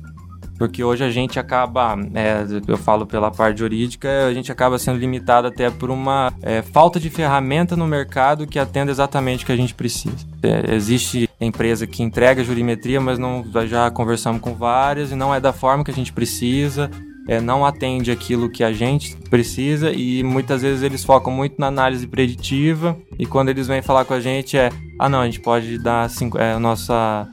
porque 0.57 0.83
hoje 0.83 1.03
a 1.03 1.11
gente 1.11 1.37
acaba, 1.37 1.97
é, 2.13 2.45
eu 2.65 2.77
falo 2.77 3.05
pela 3.05 3.29
parte 3.29 3.59
jurídica, 3.59 4.27
a 4.27 4.33
gente 4.33 4.51
acaba 4.51 4.79
sendo 4.79 4.97
limitado 4.97 5.47
até 5.47 5.69
por 5.69 5.89
uma 5.91 6.33
é, 6.41 6.61
falta 6.61 6.99
de 6.99 7.09
ferramenta 7.09 7.75
no 7.75 7.85
mercado 7.85 8.47
que 8.47 8.57
atenda 8.57 8.91
exatamente 8.91 9.43
o 9.43 9.45
que 9.45 9.51
a 9.51 9.57
gente 9.57 9.75
precisa. 9.75 10.25
É, 10.41 10.73
existe 10.73 11.29
empresa 11.41 11.85
que 11.85 12.01
entrega 12.01 12.43
jurimetria, 12.43 13.01
mas 13.01 13.19
não 13.19 13.45
já 13.65 13.91
conversamos 13.91 14.41
com 14.41 14.53
várias 14.53 15.11
e 15.11 15.15
não 15.15 15.35
é 15.35 15.41
da 15.41 15.51
forma 15.51 15.83
que 15.83 15.91
a 15.91 15.93
gente 15.93 16.13
precisa. 16.13 16.89
É, 17.27 17.41
não 17.41 17.65
atende 17.65 18.11
aquilo 18.11 18.49
que 18.49 18.63
a 18.63 18.71
gente 18.71 19.15
precisa 19.29 19.91
e 19.91 20.23
muitas 20.23 20.61
vezes 20.61 20.83
eles 20.83 21.03
focam 21.03 21.33
muito 21.33 21.55
na 21.57 21.67
análise 21.67 22.05
preditiva 22.05 22.97
e 23.17 23.25
quando 23.25 23.49
eles 23.49 23.67
vêm 23.67 23.81
falar 23.81 24.05
com 24.05 24.13
a 24.13 24.19
gente 24.19 24.55
é 24.57 24.69
ah 24.99 25.09
não, 25.09 25.21
a 25.21 25.25
gente 25.25 25.39
pode 25.39 25.77
dar 25.79 26.09
cinco, 26.09 26.37
é, 26.37 26.53
a 26.53 26.59
nossa 26.59 27.27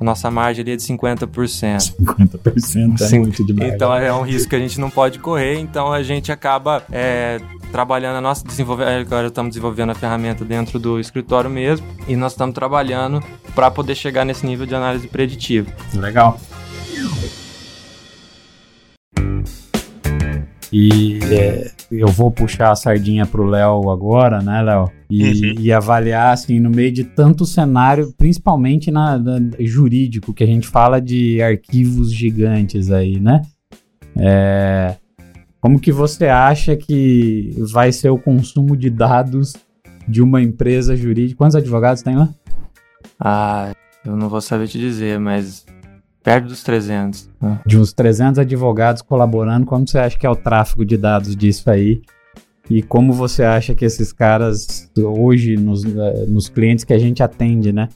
a 0.00 0.04
nossa 0.04 0.30
margem 0.30 0.62
ali 0.62 0.72
é 0.72 0.76
de 0.76 0.82
50%. 0.82 1.28
50% 1.28 3.00
é 3.00 3.06
Sim. 3.06 3.20
muito 3.20 3.46
demais. 3.46 3.72
Então 3.72 3.94
é 3.94 4.12
um 4.12 4.22
risco 4.22 4.50
que 4.50 4.56
a 4.56 4.58
gente 4.58 4.80
não 4.80 4.90
pode 4.90 5.20
correr, 5.20 5.58
então 5.58 5.92
a 5.92 6.02
gente 6.02 6.32
acaba 6.32 6.82
é, 6.90 7.40
trabalhando 7.70 8.16
a 8.16 8.20
nossa 8.20 8.44
desenvolver 8.44 8.84
agora 8.84 9.28
estamos 9.28 9.50
desenvolvendo 9.50 9.90
a 9.90 9.94
ferramenta 9.94 10.44
dentro 10.44 10.78
do 10.78 11.00
escritório 11.00 11.48
mesmo 11.48 11.86
e 12.06 12.16
nós 12.16 12.32
estamos 12.32 12.54
trabalhando 12.54 13.22
para 13.54 13.70
poder 13.70 13.94
chegar 13.94 14.24
nesse 14.24 14.44
nível 14.44 14.66
de 14.66 14.74
análise 14.74 15.08
preditiva. 15.08 15.70
Legal. 15.94 16.38
E 20.72 21.18
é, 21.24 21.70
eu 21.90 22.08
vou 22.08 22.30
puxar 22.30 22.70
a 22.70 22.76
sardinha 22.76 23.26
pro 23.26 23.44
Léo 23.44 23.90
agora, 23.90 24.40
né, 24.40 24.62
Léo? 24.62 24.90
E, 25.10 25.22
uhum. 25.22 25.54
e, 25.60 25.70
avaliar, 25.70 26.32
assim, 26.32 26.58
no 26.58 26.70
meio 26.70 26.90
de 26.90 27.04
tanto 27.04 27.44
cenário, 27.44 28.14
principalmente 28.16 28.90
na, 28.90 29.18
na, 29.18 29.38
jurídico, 29.60 30.32
que 30.32 30.42
a 30.42 30.46
gente 30.46 30.66
fala 30.66 30.98
de 30.98 31.42
arquivos 31.42 32.10
gigantes 32.10 32.90
aí, 32.90 33.20
né? 33.20 33.42
É, 34.16 34.96
como 35.60 35.78
que 35.78 35.92
você 35.92 36.26
acha 36.26 36.74
que 36.74 37.54
vai 37.70 37.92
ser 37.92 38.08
o 38.08 38.18
consumo 38.18 38.74
de 38.74 38.88
dados 38.88 39.52
de 40.08 40.22
uma 40.22 40.40
empresa 40.40 40.96
jurídica? 40.96 41.36
Quantos 41.36 41.56
advogados 41.56 42.02
tem 42.02 42.16
lá? 42.16 42.30
Ah, 43.20 43.72
eu 44.06 44.16
não 44.16 44.30
vou 44.30 44.40
saber 44.40 44.68
te 44.68 44.78
dizer, 44.78 45.20
mas 45.20 45.66
Perto 46.22 46.46
dos 46.46 46.62
300. 46.62 47.28
Né? 47.40 47.60
De 47.66 47.78
uns 47.78 47.92
300 47.92 48.38
advogados 48.38 49.02
colaborando, 49.02 49.66
como 49.66 49.86
você 49.86 49.98
acha 49.98 50.18
que 50.18 50.26
é 50.26 50.30
o 50.30 50.36
tráfego 50.36 50.84
de 50.84 50.96
dados 50.96 51.34
disso 51.36 51.70
aí? 51.70 52.02
E 52.70 52.82
como 52.82 53.12
você 53.12 53.42
acha 53.42 53.74
que 53.74 53.84
esses 53.84 54.12
caras, 54.12 54.90
hoje, 54.96 55.56
nos, 55.56 55.84
eh, 55.84 56.24
nos 56.28 56.48
clientes 56.48 56.84
que 56.84 56.92
a 56.92 56.98
gente 56.98 57.22
atende, 57.22 57.72
né? 57.72 57.88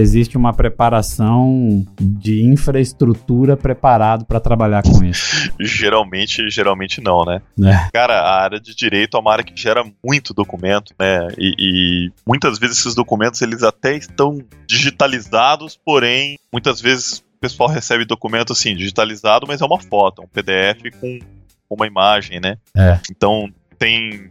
existe 0.00 0.36
uma 0.36 0.52
preparação 0.52 1.84
de 2.00 2.42
infraestrutura 2.42 3.56
preparado 3.56 4.24
para 4.24 4.40
trabalhar 4.40 4.82
com 4.82 5.04
isso? 5.04 5.52
geralmente, 5.60 6.48
geralmente 6.50 7.00
não, 7.00 7.24
né? 7.24 7.42
É. 7.62 7.90
Cara, 7.92 8.20
a 8.20 8.42
área 8.42 8.60
de 8.60 8.74
direito 8.74 9.16
é 9.16 9.20
uma 9.20 9.32
área 9.32 9.44
que 9.44 9.60
gera 9.60 9.84
muito 10.04 10.34
documento, 10.34 10.94
né? 10.98 11.28
E, 11.36 11.54
e, 11.58 12.12
muitas 12.26 12.58
vezes 12.58 12.78
esses 12.78 12.94
documentos 12.94 13.40
eles 13.42 13.62
até 13.62 13.96
estão 13.96 14.38
digitalizados, 14.66 15.78
porém 15.84 16.38
muitas 16.52 16.80
vezes 16.80 17.24
pessoal 17.38 17.68
recebe 17.68 18.04
documento 18.04 18.52
assim, 18.52 18.74
digitalizado, 18.74 19.46
mas 19.46 19.60
é 19.60 19.64
uma 19.64 19.80
foto, 19.80 20.22
é 20.22 20.24
um 20.24 20.28
PDF 20.28 20.82
com 21.00 21.18
uma 21.70 21.86
imagem, 21.86 22.40
né? 22.40 22.56
É. 22.76 22.98
Então 23.10 23.52
tem, 23.78 24.30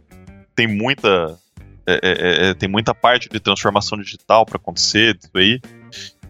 tem 0.54 0.66
muita. 0.66 1.38
É, 1.86 1.94
é, 1.94 1.98
é, 2.02 2.50
é 2.50 2.54
tem 2.54 2.68
muita 2.68 2.94
parte 2.94 3.28
de 3.28 3.40
transformação 3.40 3.98
digital 3.98 4.44
para 4.44 4.56
acontecer 4.56 5.14
disso 5.14 5.30
aí. 5.34 5.60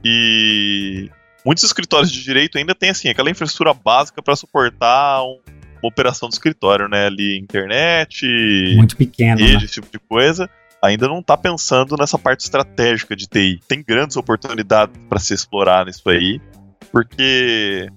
E 0.04 1.10
muitos 1.44 1.64
escritórios 1.64 2.12
de 2.12 2.22
direito 2.22 2.58
ainda 2.58 2.74
tem 2.74 2.90
assim 2.90 3.08
aquela 3.08 3.30
infraestrutura 3.30 3.74
básica 3.74 4.22
para 4.22 4.36
suportar 4.36 5.22
um, 5.22 5.40
uma 5.82 5.88
operação 5.88 6.28
do 6.28 6.32
escritório, 6.32 6.88
né? 6.88 7.06
Ali 7.06 7.38
internet, 7.38 8.26
muito 8.76 8.96
pequeno, 8.96 9.40
rede, 9.40 9.56
né? 9.56 9.64
esse 9.64 9.74
tipo 9.74 9.88
de 9.90 9.98
coisa. 9.98 10.48
Ainda 10.80 11.08
não 11.08 11.18
está 11.18 11.36
pensando 11.36 11.96
nessa 11.96 12.16
parte 12.16 12.42
estratégica 12.42 13.16
de 13.16 13.26
TI. 13.26 13.60
Tem 13.66 13.82
grandes 13.82 14.16
oportunidades 14.16 14.94
para 15.08 15.18
se 15.18 15.34
explorar 15.34 15.84
nisso 15.84 16.08
aí 16.08 16.40
porque 16.90 17.88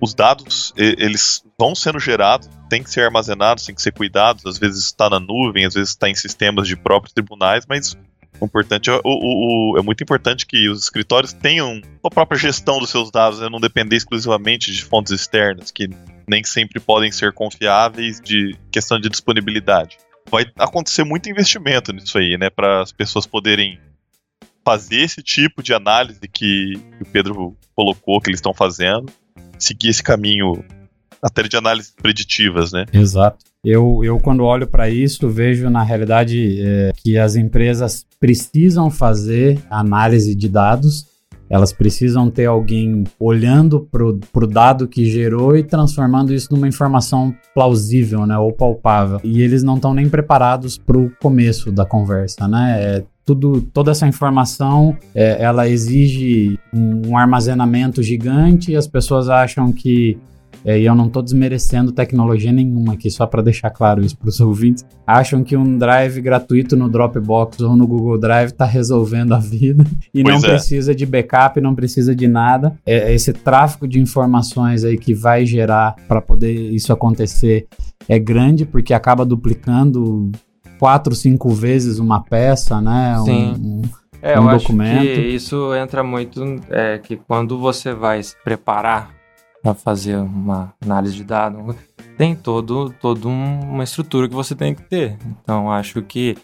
os 0.00 0.14
dados 0.14 0.72
eles 0.76 1.44
vão 1.58 1.74
sendo 1.74 1.98
gerados, 1.98 2.48
tem 2.68 2.82
que 2.82 2.90
ser 2.90 3.02
armazenados, 3.02 3.66
tem 3.66 3.74
que 3.74 3.82
ser 3.82 3.92
cuidados, 3.92 4.46
às 4.46 4.58
vezes 4.58 4.86
está 4.86 5.10
na 5.10 5.20
nuvem, 5.20 5.66
às 5.66 5.74
vezes 5.74 5.90
está 5.90 6.08
em 6.08 6.14
sistemas 6.14 6.66
de 6.66 6.76
próprios 6.76 7.12
tribunais, 7.12 7.66
mas 7.68 7.96
o 8.40 8.46
importante 8.46 8.88
é, 8.88 8.94
o, 8.94 9.00
o, 9.04 9.74
o, 9.74 9.78
é 9.78 9.82
muito 9.82 10.02
importante 10.02 10.46
que 10.46 10.68
os 10.68 10.84
escritórios 10.84 11.32
tenham 11.32 11.80
a 12.02 12.08
própria 12.08 12.38
gestão 12.38 12.78
dos 12.78 12.88
seus 12.88 13.10
dados, 13.10 13.40
né, 13.40 13.48
não 13.50 13.60
depender 13.60 13.96
exclusivamente 13.96 14.72
de 14.72 14.82
fontes 14.82 15.12
externas, 15.12 15.70
que 15.70 15.90
nem 16.26 16.42
sempre 16.42 16.80
podem 16.80 17.12
ser 17.12 17.32
confiáveis 17.32 18.20
de 18.20 18.56
questão 18.72 18.98
de 18.98 19.10
disponibilidade. 19.10 19.98
Vai 20.30 20.46
acontecer 20.58 21.04
muito 21.04 21.28
investimento 21.28 21.92
nisso 21.92 22.16
aí, 22.16 22.38
né, 22.38 22.48
para 22.48 22.80
as 22.80 22.92
pessoas 22.92 23.26
poderem 23.26 23.78
fazer 24.64 25.02
esse 25.02 25.22
tipo 25.22 25.62
de 25.62 25.72
análise 25.72 26.20
que 26.32 26.74
o 27.00 27.04
Pedro 27.04 27.56
colocou, 27.74 28.20
que 28.20 28.30
eles 28.30 28.38
estão 28.38 28.54
fazendo, 28.54 29.06
seguir 29.58 29.88
esse 29.88 30.02
caminho 30.02 30.64
até 31.22 31.42
de 31.42 31.56
análises 31.56 31.92
preditivas, 31.92 32.72
né? 32.72 32.86
Exato. 32.92 33.44
Eu, 33.62 34.00
eu 34.02 34.18
quando 34.18 34.44
olho 34.44 34.66
para 34.66 34.88
isso, 34.88 35.28
vejo 35.28 35.68
na 35.68 35.82
realidade 35.82 36.62
é, 36.62 36.92
que 36.96 37.18
as 37.18 37.36
empresas 37.36 38.06
precisam 38.18 38.90
fazer 38.90 39.60
análise 39.68 40.34
de 40.34 40.48
dados, 40.48 41.06
elas 41.50 41.72
precisam 41.72 42.30
ter 42.30 42.46
alguém 42.46 43.04
olhando 43.18 43.80
para 43.80 44.04
o 44.06 44.46
dado 44.46 44.86
que 44.86 45.04
gerou 45.04 45.56
e 45.56 45.64
transformando 45.64 46.32
isso 46.32 46.48
numa 46.52 46.68
informação 46.68 47.34
plausível, 47.52 48.24
né, 48.24 48.38
ou 48.38 48.52
palpável. 48.52 49.20
E 49.24 49.42
eles 49.42 49.64
não 49.64 49.74
estão 49.74 49.92
nem 49.92 50.08
preparados 50.08 50.78
para 50.78 50.96
o 50.96 51.10
começo 51.20 51.72
da 51.72 51.84
conversa, 51.84 52.46
né? 52.46 52.76
É, 52.80 53.04
tudo, 53.34 53.60
toda 53.60 53.92
essa 53.92 54.06
informação 54.08 54.96
é, 55.14 55.42
ela 55.42 55.68
exige 55.68 56.58
um, 56.74 57.10
um, 57.10 57.16
armazenamento 57.16 58.02
gigante 58.02 58.72
e 58.72 58.76
as 58.76 58.88
pessoas 58.88 59.28
acham 59.28 59.72
que 59.72 60.18
é, 60.62 60.78
e 60.78 60.84
eu 60.84 60.94
não 60.94 61.06
estou 61.06 61.22
desmerecendo 61.22 61.90
tecnologia 61.90 62.52
nenhuma 62.52 62.92
aqui, 62.92 63.10
só 63.10 63.26
para 63.26 63.40
deixar 63.40 63.70
claro 63.70 64.02
isso 64.04 64.18
para 64.18 64.28
os 64.28 64.38
ouvintes, 64.40 64.84
acham 65.06 65.42
que 65.42 65.56
um 65.56 65.78
drive 65.78 66.20
gratuito 66.20 66.76
no 66.76 66.88
Dropbox 66.88 67.60
ou 67.60 67.76
no 67.76 67.86
Google 67.86 68.18
Drive 68.18 68.50
está 68.50 68.66
resolvendo 68.66 69.32
a 69.32 69.38
vida 69.38 69.84
e 70.12 70.22
pois 70.22 70.42
não 70.42 70.48
é. 70.48 70.52
precisa 70.52 70.94
de 70.94 71.06
backup, 71.06 71.60
não 71.60 71.74
precisa 71.74 72.14
de 72.14 72.26
nada. 72.26 72.76
É, 72.84 73.14
esse 73.14 73.32
tráfego 73.32 73.88
de 73.88 74.00
informações 74.00 74.84
aí 74.84 74.98
que 74.98 75.14
vai 75.14 75.46
gerar 75.46 75.94
para 76.06 76.20
poder 76.20 76.52
isso 76.52 76.92
acontecer 76.92 77.66
é 78.08 78.18
grande 78.18 78.66
porque 78.66 78.92
acaba 78.92 79.24
duplicando 79.24 80.30
quatro, 80.80 81.14
cinco 81.14 81.50
vezes 81.50 81.98
uma 81.98 82.22
peça, 82.22 82.80
né? 82.80 83.14
Sim. 83.22 83.52
Um, 83.52 83.66
um, 83.66 83.82
é, 84.22 84.40
um 84.40 84.50
eu 84.50 84.58
documento. 84.58 84.98
acho 84.98 85.06
que 85.06 85.20
isso 85.20 85.74
entra 85.74 86.02
muito 86.02 86.42
é, 86.70 86.96
que 86.96 87.16
quando 87.16 87.58
você 87.58 87.92
vai 87.92 88.22
se 88.22 88.34
preparar 88.42 89.10
para 89.62 89.74
fazer 89.74 90.16
uma 90.16 90.72
análise 90.82 91.14
de 91.14 91.22
dados, 91.22 91.76
tem 92.16 92.34
todo, 92.34 92.94
todo 92.98 93.28
uma 93.28 93.84
estrutura 93.84 94.26
que 94.26 94.34
você 94.34 94.54
tem 94.54 94.74
que 94.74 94.82
ter. 94.82 95.18
Então, 95.42 95.70
acho 95.70 96.00
que 96.00 96.34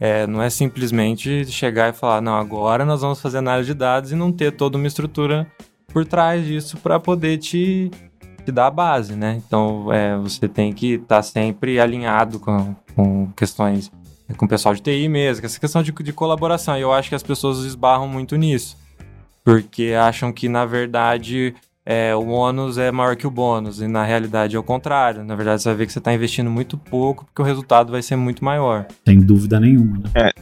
é, 0.00 0.26
não 0.26 0.42
é 0.42 0.48
simplesmente 0.48 1.44
chegar 1.44 1.90
e 1.90 1.92
falar, 1.92 2.22
não, 2.22 2.34
agora 2.34 2.86
nós 2.86 3.02
vamos 3.02 3.20
fazer 3.20 3.38
análise 3.38 3.66
de 3.66 3.74
dados 3.74 4.10
e 4.10 4.16
não 4.16 4.32
ter 4.32 4.52
toda 4.52 4.78
uma 4.78 4.86
estrutura 4.86 5.46
por 5.92 6.06
trás 6.06 6.46
disso 6.46 6.78
para 6.78 6.98
poder 6.98 7.36
te 7.36 7.90
te 8.44 8.52
dá 8.52 8.66
a 8.66 8.70
base, 8.70 9.14
né? 9.14 9.40
Então 9.46 9.92
é, 9.92 10.16
você 10.16 10.48
tem 10.48 10.72
que 10.72 10.94
estar 10.94 11.16
tá 11.16 11.22
sempre 11.22 11.80
alinhado 11.80 12.38
com, 12.38 12.74
com 12.94 13.30
questões 13.36 13.90
com 14.36 14.46
o 14.46 14.48
pessoal 14.48 14.74
de 14.74 14.80
TI 14.80 15.08
mesmo, 15.08 15.44
essa 15.44 15.60
questão 15.60 15.82
de, 15.82 15.92
de 15.92 16.12
colaboração. 16.12 16.76
E 16.76 16.80
eu 16.80 16.92
acho 16.92 17.08
que 17.08 17.14
as 17.14 17.22
pessoas 17.22 17.58
esbarram 17.64 18.08
muito 18.08 18.36
nisso. 18.36 18.76
Porque 19.44 19.92
acham 19.98 20.32
que, 20.32 20.48
na 20.48 20.64
verdade, 20.64 21.54
é, 21.84 22.14
o 22.14 22.28
ônus 22.28 22.78
é 22.78 22.92
maior 22.92 23.16
que 23.16 23.26
o 23.26 23.30
bônus. 23.30 23.80
E 23.80 23.88
na 23.88 24.04
realidade 24.04 24.56
é 24.56 24.58
o 24.58 24.62
contrário. 24.62 25.24
Na 25.24 25.34
verdade, 25.34 25.62
você 25.62 25.68
vai 25.68 25.78
ver 25.78 25.86
que 25.86 25.92
você 25.92 25.98
está 25.98 26.12
investindo 26.14 26.50
muito 26.50 26.78
pouco, 26.78 27.24
porque 27.24 27.42
o 27.42 27.44
resultado 27.44 27.90
vai 27.90 28.02
ser 28.02 28.16
muito 28.16 28.44
maior. 28.44 28.86
Sem 29.06 29.20
dúvida 29.20 29.58
nenhuma, 29.58 29.98
né? 29.98 30.10
É, 30.14 30.32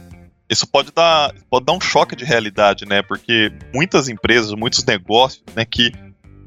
isso 0.49 0.67
pode 0.67 0.91
dar, 0.91 1.33
pode 1.49 1.65
dar 1.65 1.73
um 1.73 1.81
choque 1.81 2.15
de 2.15 2.23
realidade, 2.23 2.85
né? 2.85 3.01
Porque 3.01 3.51
muitas 3.73 4.07
empresas, 4.07 4.53
muitos 4.53 4.85
negócios, 4.85 5.43
né, 5.55 5.65
que 5.65 5.91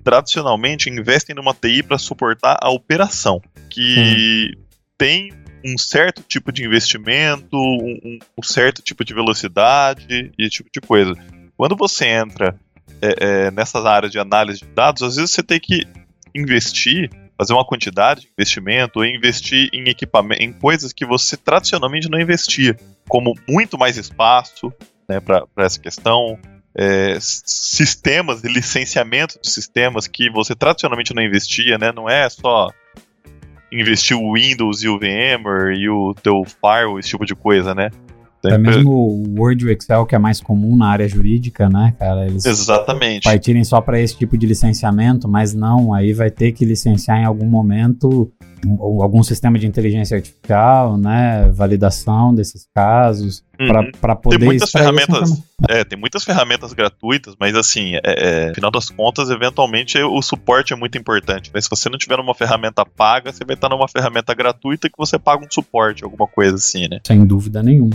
tradicionalmente 0.04 0.90
investem 0.90 1.34
numa 1.34 1.54
TI 1.54 1.82
para 1.82 1.96
suportar 1.96 2.58
a 2.60 2.70
operação, 2.70 3.40
que 3.70 4.50
hum. 4.54 4.62
tem 4.98 5.32
um 5.64 5.78
certo 5.78 6.22
tipo 6.22 6.52
de 6.52 6.62
investimento, 6.62 7.56
um, 7.56 8.18
um, 8.38 8.42
certo 8.42 8.82
tipo 8.82 9.02
de 9.02 9.14
velocidade 9.14 10.30
e 10.38 10.42
esse 10.42 10.50
tipo 10.50 10.68
de 10.72 10.80
coisa. 10.80 11.14
Quando 11.56 11.74
você 11.74 12.06
entra 12.06 12.54
é, 13.00 13.46
é, 13.46 13.50
nessas 13.50 13.86
áreas 13.86 14.12
de 14.12 14.18
análise 14.18 14.60
de 14.60 14.66
dados, 14.66 15.02
às 15.02 15.16
vezes 15.16 15.30
você 15.30 15.42
tem 15.42 15.58
que 15.58 15.80
investir, 16.34 17.10
fazer 17.38 17.54
uma 17.54 17.64
quantidade 17.64 18.22
de 18.22 18.28
investimento, 18.28 18.98
ou 18.98 19.06
investir 19.06 19.70
em 19.72 19.88
equipamento, 19.88 20.42
em 20.42 20.52
coisas 20.52 20.92
que 20.92 21.06
você 21.06 21.34
tradicionalmente 21.34 22.10
não 22.10 22.20
investia, 22.20 22.76
como 23.08 23.34
muito 23.48 23.78
mais 23.78 23.96
espaço 23.96 24.70
né, 25.08 25.18
para 25.18 25.46
essa 25.56 25.80
questão, 25.80 26.38
é, 26.76 27.16
sistemas 27.20 28.42
e 28.42 28.48
licenciamento 28.48 29.38
de 29.40 29.50
sistemas 29.50 30.06
que 30.06 30.30
você 30.30 30.54
tradicionalmente 30.54 31.14
não 31.14 31.22
investia, 31.22 31.78
né? 31.78 31.92
Não 31.92 32.08
é 32.08 32.28
só 32.28 32.70
investir 33.70 34.16
o 34.16 34.34
Windows 34.34 34.82
e 34.82 34.88
o 34.88 34.98
VMware 34.98 35.76
e 35.76 35.88
o 35.88 36.14
teu 36.14 36.42
firewall, 36.44 36.98
esse 36.98 37.10
tipo 37.10 37.24
de 37.24 37.34
coisa, 37.34 37.74
né? 37.74 37.90
Até 38.38 38.58
mesmo 38.58 38.90
o 38.90 39.40
Word 39.40 39.64
e 39.64 39.68
o 39.68 39.70
Excel, 39.70 40.04
que 40.04 40.14
é 40.14 40.18
mais 40.18 40.38
comum 40.38 40.76
na 40.76 40.88
área 40.88 41.08
jurídica, 41.08 41.68
né, 41.68 41.94
cara? 41.98 42.26
Eles 42.26 42.44
Exatamente. 42.44 43.24
partirem 43.24 43.64
só 43.64 43.80
para 43.80 43.98
esse 43.98 44.16
tipo 44.16 44.36
de 44.36 44.46
licenciamento, 44.46 45.26
mas 45.26 45.54
não, 45.54 45.94
aí 45.94 46.12
vai 46.12 46.30
ter 46.30 46.52
que 46.52 46.64
licenciar 46.64 47.18
em 47.18 47.24
algum 47.24 47.46
momento 47.46 48.30
um- 48.66 49.02
algum 49.02 49.22
sistema 49.22 49.58
de 49.58 49.66
inteligência 49.66 50.16
artificial, 50.16 50.96
né? 50.96 51.50
Validação 51.52 52.34
desses 52.34 52.66
casos, 52.74 53.42
Uhum. 53.60 53.92
para 54.00 54.16
poder 54.16 54.38
Tem 54.38 54.46
muitas 54.48 54.70
ferramentas, 54.70 55.42
é, 55.68 55.84
tem 55.84 55.98
muitas 55.98 56.24
ferramentas 56.24 56.72
gratuitas, 56.72 57.34
mas 57.38 57.54
assim, 57.54 57.94
é, 57.96 58.00
é, 58.50 58.54
final 58.54 58.70
das 58.70 58.90
contas, 58.90 59.30
eventualmente 59.30 59.96
o 60.02 60.20
suporte 60.22 60.72
é 60.72 60.76
muito 60.76 60.98
importante. 60.98 61.50
Né? 61.54 61.60
Se 61.60 61.70
você 61.70 61.88
não 61.88 61.96
tiver 61.98 62.16
numa 62.16 62.34
ferramenta 62.34 62.84
paga, 62.84 63.32
você 63.32 63.44
vai 63.44 63.54
estar 63.54 63.68
numa 63.68 63.86
ferramenta 63.88 64.34
gratuita 64.34 64.88
que 64.88 64.96
você 64.98 65.18
paga 65.18 65.44
um 65.44 65.50
suporte, 65.50 66.02
alguma 66.02 66.26
coisa 66.26 66.56
assim, 66.56 66.88
né? 66.88 66.98
Sem 67.06 67.24
dúvida 67.24 67.62
nenhuma. 67.62 67.94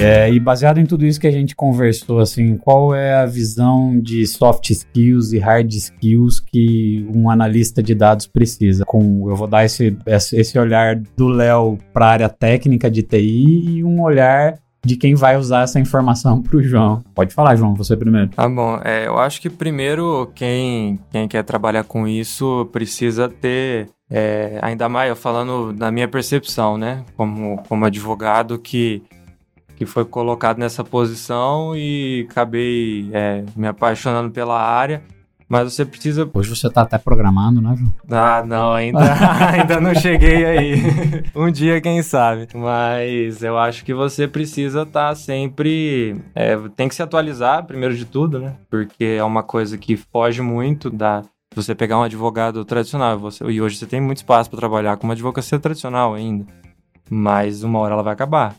É, 0.00 0.30
e 0.30 0.38
baseado 0.38 0.78
em 0.78 0.86
tudo 0.86 1.06
isso 1.06 1.20
que 1.20 1.26
a 1.26 1.32
gente 1.32 1.54
conversou, 1.54 2.20
assim, 2.20 2.56
qual 2.56 2.94
é 2.94 3.14
a 3.14 3.26
visão 3.26 3.98
de 4.00 4.26
soft 4.26 4.70
skills 4.70 5.32
e 5.32 5.38
hard 5.38 5.72
skills 5.72 6.40
que 6.40 7.06
um 7.14 7.30
analista 7.30 7.82
de 7.82 7.94
dados 7.94 8.26
precisa? 8.26 8.84
Com, 8.84 9.28
eu 9.28 9.36
vou 9.36 9.46
dar 9.46 9.64
esse, 9.64 9.96
esse 10.06 10.58
olhar 10.58 10.96
do 10.96 11.28
Léo 11.28 11.78
para 11.92 12.06
a 12.06 12.10
área 12.10 12.28
técnica 12.28 12.90
de 12.90 13.02
TI 13.02 13.78
e 13.78 13.84
um 13.84 14.02
olhar 14.02 14.58
de 14.84 14.96
quem 14.96 15.14
vai 15.14 15.36
usar 15.36 15.62
essa 15.62 15.80
informação 15.80 16.40
para 16.42 16.56
o 16.56 16.62
João. 16.62 17.02
Pode 17.14 17.34
falar, 17.34 17.56
João, 17.56 17.74
você 17.74 17.96
primeiro. 17.96 18.28
Tá 18.28 18.48
bom, 18.48 18.80
é, 18.84 19.06
eu 19.06 19.18
acho 19.18 19.40
que 19.40 19.50
primeiro 19.50 20.30
quem, 20.34 20.98
quem 21.10 21.28
quer 21.28 21.42
trabalhar 21.44 21.84
com 21.84 22.06
isso 22.06 22.68
precisa 22.72 23.28
ter, 23.28 23.88
é, 24.10 24.58
ainda 24.62 24.88
mais 24.88 25.10
eu 25.10 25.16
falando 25.16 25.72
da 25.72 25.90
minha 25.90 26.08
percepção, 26.08 26.78
né, 26.78 27.04
como, 27.16 27.62
como 27.68 27.84
advogado 27.84 28.58
que, 28.58 29.02
que 29.78 29.86
foi 29.86 30.04
colocado 30.04 30.58
nessa 30.58 30.82
posição 30.82 31.72
e 31.76 32.26
acabei 32.28 33.08
é, 33.12 33.44
me 33.54 33.68
apaixonando 33.68 34.28
pela 34.28 34.60
área, 34.60 35.04
mas 35.48 35.72
você 35.72 35.84
precisa 35.84 36.28
Hoje 36.34 36.50
você 36.50 36.68
tá 36.68 36.82
até 36.82 36.98
programando, 36.98 37.60
né, 37.60 37.76
João? 37.76 37.92
ah, 38.10 38.42
não, 38.44 38.72
ainda, 38.72 38.98
ainda 39.54 39.80
não 39.80 39.94
cheguei 39.94 40.44
aí. 40.44 40.82
um 41.32 41.48
dia, 41.48 41.80
quem 41.80 42.02
sabe. 42.02 42.48
Mas 42.52 43.40
eu 43.40 43.56
acho 43.56 43.84
que 43.84 43.94
você 43.94 44.26
precisa 44.26 44.82
estar 44.82 45.14
sempre. 45.14 46.16
é, 46.34 46.56
tem 46.74 46.88
que 46.88 46.96
se 46.96 47.02
atualizar, 47.02 47.64
primeiro 47.64 47.94
de 47.94 48.04
tudo, 48.04 48.40
né? 48.40 48.56
Porque 48.68 49.04
é 49.04 49.22
uma 49.22 49.44
coisa 49.44 49.78
que 49.78 49.96
foge 49.96 50.42
muito 50.42 50.90
da. 50.90 51.22
Você 51.54 51.72
pegar 51.72 51.98
um 51.98 52.02
advogado 52.02 52.64
tradicional, 52.64 53.16
você, 53.16 53.44
e 53.44 53.60
hoje 53.60 53.76
você 53.76 53.86
tem 53.86 54.00
muito 54.00 54.18
espaço 54.18 54.50
para 54.50 54.58
trabalhar 54.58 54.96
com 54.96 55.06
uma 55.06 55.14
advocacia 55.14 55.58
tradicional 55.58 56.14
ainda, 56.14 56.44
mas 57.08 57.62
uma 57.62 57.78
hora 57.78 57.94
ela 57.94 58.02
vai 58.02 58.12
acabar. 58.12 58.56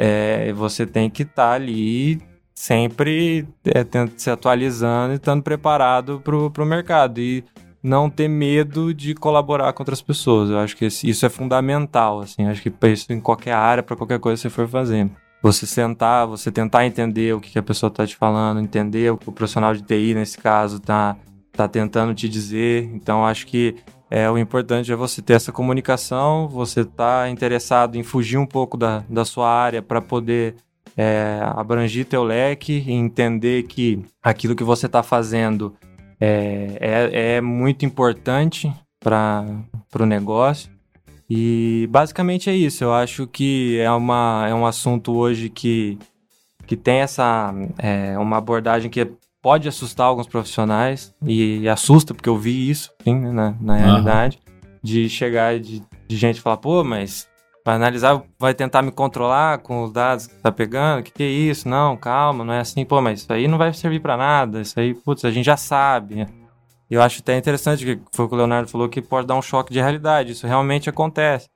É, 0.00 0.52
você 0.52 0.86
tem 0.86 1.10
que 1.10 1.24
estar 1.24 1.52
ali 1.52 2.22
sempre 2.54 3.46
é, 3.64 3.84
se 4.16 4.30
atualizando 4.30 5.12
e 5.12 5.16
estando 5.16 5.42
preparado 5.42 6.22
para 6.24 6.62
o 6.62 6.66
mercado. 6.66 7.20
E 7.20 7.44
não 7.82 8.10
ter 8.10 8.28
medo 8.28 8.92
de 8.92 9.14
colaborar 9.14 9.72
com 9.72 9.82
outras 9.82 10.02
pessoas. 10.02 10.50
Eu 10.50 10.58
acho 10.58 10.76
que 10.76 10.86
isso 10.86 11.26
é 11.26 11.28
fundamental, 11.28 12.20
assim. 12.20 12.46
Acho 12.46 12.62
que 12.62 12.72
isso 12.88 13.12
em 13.12 13.20
qualquer 13.20 13.52
área, 13.52 13.82
para 13.82 13.96
qualquer 13.96 14.18
coisa 14.18 14.36
que 14.36 14.42
você 14.42 14.50
for 14.50 14.68
fazer. 14.68 15.10
Você 15.42 15.66
sentar, 15.66 16.26
você 16.26 16.50
tentar 16.50 16.84
entender 16.86 17.34
o 17.34 17.40
que, 17.40 17.50
que 17.50 17.58
a 17.58 17.62
pessoa 17.62 17.90
tá 17.90 18.06
te 18.06 18.16
falando, 18.16 18.60
entender 18.60 19.12
o 19.12 19.16
que 19.16 19.28
o 19.28 19.32
profissional 19.32 19.72
de 19.74 19.82
TI, 19.82 20.14
nesse 20.14 20.36
caso, 20.36 20.80
tá, 20.80 21.16
tá 21.52 21.68
tentando 21.68 22.14
te 22.14 22.28
dizer. 22.28 22.90
Então, 22.92 23.24
acho 23.24 23.46
que 23.46 23.76
é, 24.10 24.30
o 24.30 24.38
importante 24.38 24.90
é 24.90 24.96
você 24.96 25.20
ter 25.20 25.34
essa 25.34 25.52
comunicação, 25.52 26.48
você 26.48 26.84
tá 26.84 27.28
interessado 27.28 27.96
em 27.96 28.02
fugir 28.02 28.38
um 28.38 28.46
pouco 28.46 28.76
da, 28.76 29.04
da 29.08 29.24
sua 29.24 29.50
área 29.50 29.82
para 29.82 30.00
poder 30.00 30.56
é, 30.96 31.40
abrangir 31.42 32.06
teu 32.06 32.24
leque 32.24 32.84
e 32.86 32.92
entender 32.92 33.64
que 33.64 34.02
aquilo 34.22 34.56
que 34.56 34.64
você 34.64 34.86
está 34.86 35.02
fazendo 35.02 35.74
é, 36.20 36.78
é, 36.80 37.36
é 37.36 37.40
muito 37.40 37.84
importante 37.84 38.72
para 38.98 39.44
o 40.00 40.06
negócio. 40.06 40.70
E 41.30 41.86
basicamente 41.90 42.48
é 42.48 42.54
isso. 42.54 42.82
Eu 42.82 42.92
acho 42.94 43.26
que 43.26 43.78
é, 43.78 43.90
uma, 43.90 44.46
é 44.48 44.54
um 44.54 44.66
assunto 44.66 45.14
hoje 45.14 45.50
que, 45.50 45.98
que 46.66 46.76
tem 46.76 47.00
essa 47.00 47.52
é, 47.76 48.18
uma 48.18 48.38
abordagem 48.38 48.90
que 48.90 49.00
pode 49.42 49.68
assustar 49.68 50.06
alguns 50.06 50.26
profissionais 50.26 51.14
e 51.24 51.68
assusta 51.68 52.14
porque 52.14 52.28
eu 52.28 52.36
vi 52.36 52.70
isso 52.70 52.92
sim, 53.02 53.14
né, 53.14 53.30
na, 53.30 53.54
na 53.60 53.74
Aham. 53.74 53.82
realidade 53.82 54.38
de 54.82 55.08
chegar 55.08 55.58
de, 55.58 55.82
de 56.06 56.16
gente 56.16 56.40
falar 56.40 56.56
pô 56.56 56.82
mas 56.84 57.28
vai 57.64 57.76
analisar 57.76 58.22
vai 58.38 58.54
tentar 58.54 58.82
me 58.82 58.90
controlar 58.90 59.58
com 59.58 59.84
os 59.84 59.92
dados 59.92 60.26
que 60.26 60.34
tá 60.36 60.50
pegando 60.50 61.02
que 61.02 61.12
que 61.12 61.22
é 61.22 61.26
isso 61.26 61.68
não 61.68 61.96
calma 61.96 62.44
não 62.44 62.52
é 62.52 62.60
assim 62.60 62.84
pô 62.84 63.00
mas 63.00 63.20
isso 63.20 63.32
aí 63.32 63.46
não 63.46 63.58
vai 63.58 63.72
servir 63.72 64.00
para 64.00 64.16
nada 64.16 64.60
isso 64.60 64.78
aí 64.78 64.94
putz 64.94 65.24
a 65.24 65.30
gente 65.30 65.46
já 65.46 65.56
sabe 65.56 66.26
eu 66.90 67.02
acho 67.02 67.20
até 67.20 67.36
interessante 67.36 67.84
que 67.84 68.00
foi 68.12 68.24
o 68.24 68.28
que 68.28 68.34
o 68.34 68.38
Leonardo 68.38 68.68
falou 68.68 68.88
que 68.88 69.02
pode 69.02 69.26
dar 69.26 69.34
um 69.34 69.42
choque 69.42 69.72
de 69.72 69.80
realidade. 69.80 70.32
Isso 70.32 70.46
realmente 70.46 70.88
acontece. 70.88 71.46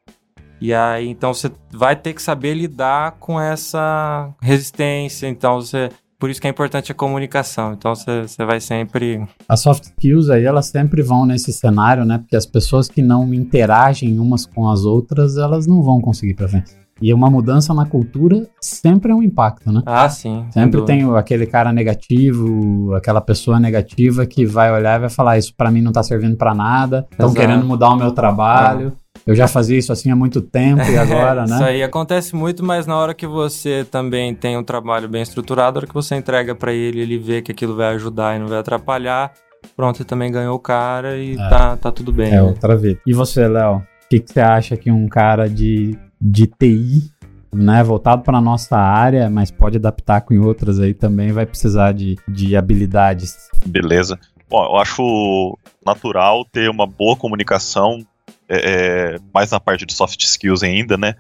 E 0.61 0.73
aí, 0.75 1.09
então 1.09 1.33
você 1.33 1.51
vai 1.73 1.97
ter 1.97 2.13
que 2.13 2.23
saber 2.23 2.55
lidar 2.55 3.13
com 3.13 3.41
essa 3.41 4.31
resistência. 4.41 5.27
Então 5.27 5.61
você, 5.61 5.89
por 6.23 6.31
isso 6.31 6.41
que 6.41 6.47
é 6.47 6.51
importante 6.51 6.93
a 6.93 6.95
comunicação. 6.95 7.73
Então 7.73 7.93
você, 7.97 8.25
vai 8.47 8.61
sempre 8.61 9.27
As 9.49 9.59
soft 9.59 9.83
skills 9.87 10.31
aí, 10.31 10.45
elas 10.45 10.67
sempre 10.67 11.03
vão 11.03 11.27
nesse 11.27 11.53
cenário, 11.53 12.05
né? 12.05 12.19
Porque 12.19 12.37
as 12.37 12.47
pessoas 12.47 12.87
que 12.87 13.03
não 13.03 13.35
interagem 13.35 14.21
umas 14.21 14.47
com 14.47 14.71
as 14.71 14.85
outras, 14.85 15.37
elas 15.37 15.67
não 15.67 15.83
vão 15.83 16.01
conseguir 16.01 16.35
pra 16.35 16.47
frente. 16.47 16.77
E 17.01 17.13
uma 17.13 17.29
mudança 17.29 17.75
na 17.75 17.85
cultura 17.87 18.49
sempre 18.61 19.11
é 19.11 19.15
um 19.17 19.21
impacto, 19.21 19.73
né? 19.73 19.83
Ah, 19.85 20.09
sim. 20.09 20.47
sem 20.53 20.63
Sempre 20.63 20.85
tem 20.85 21.03
aquele 21.17 21.45
cara 21.45 21.73
negativo, 21.73 22.95
aquela 22.95 23.21
pessoa 23.21 23.59
negativa 23.59 24.25
que 24.25 24.47
vai 24.47 24.73
olhar 24.73 24.99
e 24.99 25.01
vai 25.01 25.11
falar: 25.11 25.39
Isso 25.39 25.53
pra 25.57 25.73
mim 25.73 25.83
não 25.83 25.91
tá 25.91 26.05
servindo 26.05 26.37
pra 26.37 26.55
nada, 26.55 27.05
estão 27.11 27.35
querendo 27.35 27.67
mudar 27.67 27.89
o 27.91 27.97
meu 27.97 28.13
trabalho. 28.13 28.97
Eu 29.27 29.35
já 29.35 29.47
fazia 29.47 29.79
isso 29.79 29.93
assim 29.93 30.11
há 30.11 30.17
muito 30.17 30.41
tempo 30.41 30.83
e 30.83 30.97
agora, 30.99 31.45
Isso 31.45 31.59
né? 31.59 31.65
aí 31.65 31.83
acontece 31.83 32.35
muito, 32.35 32.65
mas 32.65 32.87
na 32.87 32.97
hora 32.97 33.15
que 33.15 33.27
você 33.27 33.85
também 33.91 34.35
tem 34.35 34.57
um 34.57 34.65
trabalho 34.65 35.09
bem 35.09 35.23
estruturado, 35.23 35.75
na 35.75 35.79
hora 35.79 35.87
que 35.87 35.95
você 35.95 36.17
entrega 36.17 36.55
pra 36.55 36.73
ele, 36.73 37.01
ele 37.01 37.19
vê 37.19 37.41
que 37.41 37.53
aquilo 37.53 37.77
vai 37.77 37.95
ajudar 37.95 38.37
e 38.37 38.39
não 38.39 38.49
vai 38.49 38.59
atrapalhar, 38.59 39.33
pronto, 39.77 39.99
você 39.99 40.05
também 40.05 40.31
ganhou 40.31 40.57
o 40.57 40.61
cara 40.61 41.17
e 41.17 41.37
tá, 41.37 41.77
tá 41.77 41.93
tudo 41.93 42.13
bem. 42.13 42.29
É 42.29 42.37
né? 42.37 42.43
outra 42.43 42.77
vez. 42.77 42.99
E 43.07 43.13
você, 43.13 43.47
Léo? 43.47 43.77
O 43.77 44.09
que, 44.11 44.21
que 44.21 44.33
você 44.33 44.41
acha 44.41 44.77
que 44.77 44.91
um 44.91 45.09
cara 45.09 45.49
de, 45.49 45.97
de 46.21 46.47
TI, 46.47 47.11
né, 47.55 47.83
voltado 47.83 48.23
para 48.23 48.41
nossa 48.41 48.77
área, 48.77 49.31
mas 49.31 49.51
pode 49.51 49.77
adaptar 49.79 50.23
com 50.23 50.39
outras 50.41 50.79
aí 50.81 50.93
também, 50.93 51.33
vai 51.33 51.47
precisar 51.47 51.93
de, 51.93 52.17
de 52.29 52.57
habilidades? 52.57 53.49
Beleza. 53.67 54.19
Bom, 54.51 54.65
eu 54.65 54.77
acho 54.77 55.59
natural 55.85 56.45
ter 56.45 56.69
uma 56.69 56.87
boa 56.87 57.17
comunicação, 57.17 58.01
é, 58.49 59.15
é, 59.15 59.19
mais 59.33 59.51
na 59.51 59.61
parte 59.61 59.87
de 59.87 59.95
soft 59.95 60.21
skills 60.23 60.63
ainda, 60.63 60.97
né? 60.97 61.15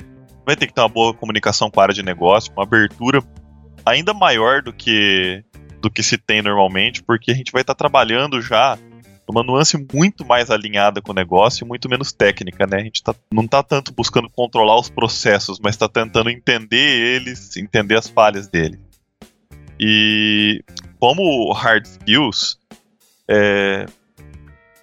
Vai 0.44 0.56
ter 0.56 0.66
que 0.66 0.74
ter 0.74 0.80
uma 0.80 0.88
boa 0.88 1.14
comunicação 1.14 1.70
com 1.70 1.80
a 1.80 1.84
área 1.84 1.94
de 1.94 2.02
negócio, 2.02 2.52
uma 2.52 2.64
abertura 2.64 3.22
ainda 3.84 4.12
maior 4.12 4.62
do 4.62 4.72
que 4.72 5.44
do 5.80 5.90
que 5.90 6.02
se 6.02 6.16
tem 6.16 6.40
normalmente, 6.40 7.02
porque 7.02 7.32
a 7.32 7.34
gente 7.34 7.50
vai 7.50 7.62
estar 7.62 7.74
trabalhando 7.74 8.40
já 8.40 8.78
numa 9.28 9.42
nuance 9.42 9.76
muito 9.92 10.24
mais 10.24 10.50
alinhada 10.50 11.00
com 11.00 11.12
o 11.12 11.14
negócio 11.14 11.64
e 11.64 11.68
muito 11.68 11.88
menos 11.88 12.12
técnica, 12.12 12.66
né? 12.66 12.76
A 12.78 12.84
gente 12.84 13.02
tá, 13.02 13.14
não 13.32 13.44
está 13.44 13.62
tanto 13.62 13.92
buscando 13.92 14.28
controlar 14.30 14.78
os 14.78 14.88
processos, 14.88 15.58
mas 15.60 15.74
está 15.74 15.88
tentando 15.88 16.30
entender 16.30 17.16
eles, 17.16 17.56
entender 17.56 17.96
as 17.96 18.08
falhas 18.08 18.46
dele. 18.46 18.78
E 19.78 20.62
como 21.00 21.52
hard 21.52 21.84
skills, 21.84 22.58
é... 23.28 23.86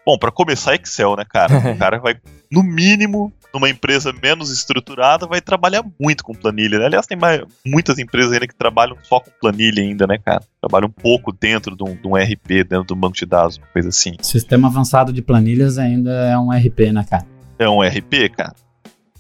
bom, 0.10 0.17
para 0.17 0.32
começar 0.32 0.74
Excel, 0.74 1.15
né, 1.15 1.26
cara? 1.28 1.60
O 1.69 1.78
cara 1.78 2.00
vai, 2.00 2.15
no 2.52 2.63
mínimo, 2.63 3.32
numa 3.54 3.69
empresa 3.69 4.12
menos 4.24 4.50
estruturada, 4.52 5.28
vai 5.28 5.39
trabalhar 5.39 5.84
muito 6.00 6.24
com 6.24 6.34
planilha. 6.34 6.80
Né? 6.80 6.86
Aliás, 6.86 7.06
tem 7.06 7.17
mais, 7.17 7.41
muitas 7.65 8.00
empresas 8.00 8.32
ainda 8.32 8.48
que 8.48 8.56
trabalham 8.56 8.98
só 9.04 9.19
com 9.19 9.30
planilha 9.39 9.84
ainda, 9.84 10.08
né, 10.08 10.17
cara? 10.17 10.41
Trabalham 10.60 10.88
um 10.88 11.02
pouco 11.02 11.32
dentro 11.32 11.76
de 11.76 11.84
um, 11.84 11.95
de 11.95 12.08
um 12.08 12.15
RP, 12.15 12.63
dentro 12.63 12.86
de 12.86 12.93
um 12.93 12.98
banco 12.98 13.15
de 13.15 13.26
dados, 13.26 13.58
uma 13.58 13.67
coisa 13.67 13.89
assim. 13.89 14.15
Sistema 14.22 14.67
avançado 14.67 15.13
de 15.13 15.22
planilhas 15.22 15.78
ainda 15.78 16.12
é 16.12 16.38
um 16.38 16.50
RP, 16.52 16.91
né, 16.91 17.06
cara? 17.08 17.26
É 17.60 17.69
um 17.69 17.82
RP, 17.82 18.30
cara. 18.36 18.56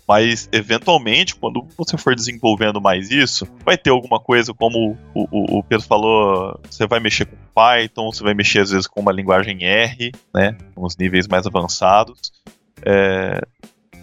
Mas, 0.09 0.49
eventualmente, 0.51 1.35
quando 1.35 1.67
você 1.77 1.95
for 1.95 2.15
desenvolvendo 2.15 2.81
mais 2.81 3.11
isso, 3.11 3.47
vai 3.63 3.77
ter 3.77 3.91
alguma 3.91 4.19
coisa 4.19 4.55
como 4.55 4.97
o, 5.13 5.27
o, 5.31 5.59
o 5.59 5.63
Pedro 5.63 5.85
falou, 5.85 6.59
você 6.67 6.87
vai 6.87 6.99
mexer 6.99 7.25
com 7.25 7.37
Python, 7.53 8.11
você 8.11 8.23
vai 8.23 8.33
mexer 8.33 8.61
às 8.61 8.71
vezes 8.71 8.87
com 8.87 9.01
uma 9.01 9.11
linguagem 9.11 9.63
R, 9.63 10.11
né, 10.33 10.57
uns 10.75 10.97
níveis 10.97 11.27
mais 11.27 11.45
avançados. 11.45 12.31
É, 12.83 13.39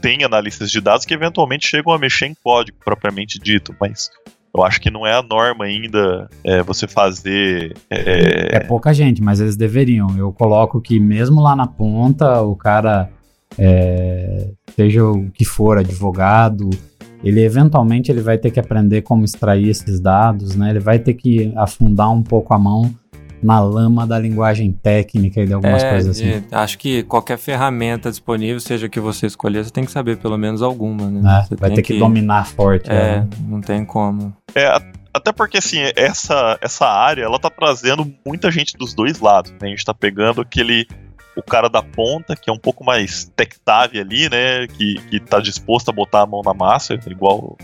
tem 0.01 0.23
analistas 0.23 0.71
de 0.71 0.81
dados 0.81 1.05
que 1.05 1.13
eventualmente 1.13 1.67
chegam 1.67 1.93
a 1.93 1.99
mexer 1.99 2.27
em 2.27 2.37
código 2.41 2.79
propriamente 2.85 3.41
dito, 3.41 3.75
mas 3.81 4.09
eu 4.57 4.63
acho 4.63 4.81
que 4.81 4.93
não 4.93 5.05
é 5.05 5.13
a 5.13 5.23
norma 5.23 5.65
ainda 5.65 6.31
é, 6.45 6.63
você 6.63 6.87
fazer. 6.87 7.77
É 7.91 8.61
pouca 8.61 8.95
gente, 8.95 9.21
mas 9.21 9.41
eles 9.41 9.57
deveriam. 9.57 10.17
Eu 10.17 10.33
coloco 10.33 10.81
que 10.81 11.01
mesmo 11.01 11.43
lá 11.43 11.57
na 11.57 11.67
ponta, 11.67 12.43
o 12.43 12.55
cara, 12.55 13.11
é, 13.59 14.49
seja 14.75 15.05
o 15.05 15.31
que 15.31 15.45
for, 15.45 15.79
advogado, 15.79 16.69
ele 17.25 17.43
eventualmente 17.43 18.11
ele 18.11 18.21
vai 18.21 18.39
ter 18.39 18.51
que 18.51 18.61
aprender 18.61 19.03
como 19.03 19.25
extrair 19.25 19.69
esses 19.69 20.01
dados, 20.01 20.55
né? 20.55 20.71
Ele 20.71 20.81
vai 20.81 20.99
ter 20.99 21.15
que 21.15 21.53
afundar 21.57 22.11
um 22.13 22.23
pouco 22.23 22.53
a 22.55 22.59
mão 22.59 22.95
na 23.43 23.61
lama 23.61 24.07
da 24.07 24.19
linguagem 24.19 24.73
técnica 24.73 25.43
e 25.43 25.47
de 25.47 25.53
algumas 25.53 25.83
É, 25.83 25.91
coisas 25.91 26.19
assim. 26.19 26.43
acho 26.51 26.79
que 26.79 27.03
qualquer 27.03 27.39
ferramenta 27.39 28.11
disponível, 28.11 28.59
seja 28.61 28.89
que 28.89 28.99
você 28.99 29.27
escolher, 29.27 29.65
você 29.65 29.71
tem 29.71 29.85
que 29.85 29.91
saber 29.91 30.17
pelo 30.17 30.37
menos 30.39 30.63
alguma, 30.63 31.09
né? 31.11 31.21
né? 31.21 31.45
Você 31.47 31.55
Vai 31.55 31.69
tem 31.71 31.77
ter 31.77 31.83
que, 31.83 31.99
dominar 31.99 32.47
forte. 32.47 32.91
É, 32.91 33.17
ela. 33.17 33.29
não 33.47 33.61
tem 33.61 33.85
como. 33.85 34.35
É, 34.55 34.67
até 35.13 35.33
porque, 35.33 35.59
assim, 35.59 35.79
essa, 35.97 36.59
essa 36.63 36.87
área, 36.87 37.23
ela 37.25 37.39
tá 37.39 37.51
trazendo 37.51 38.11
muita 38.27 38.51
gente 38.51 38.77
dos 38.77 38.95
dois 38.95 39.21
lados, 39.21 39.51
né? 39.53 39.59
A 39.63 39.67
gente 39.67 39.85
tá 39.85 39.95
pegando 39.95 40.41
aquele... 40.41 40.87
O 41.37 41.43
cara 41.43 41.69
da 41.69 41.83
ponta, 41.83 42.35
que 42.35 42.49
é 42.49 42.53
um 42.53 42.59
pouco 42.59 42.83
mais 42.83 43.31
tech-savvy 43.37 44.01
ali, 44.01 44.29
né? 44.29 44.67
Que, 44.67 44.95
que 45.11 45.21
tá 45.21 45.39
disposto 45.39 45.91
a 45.91 45.93
botar 45.93 46.23
a 46.23 46.27
mão 46.27 46.43
na 46.43 46.55
massa, 46.55 46.99
igual 47.07 47.57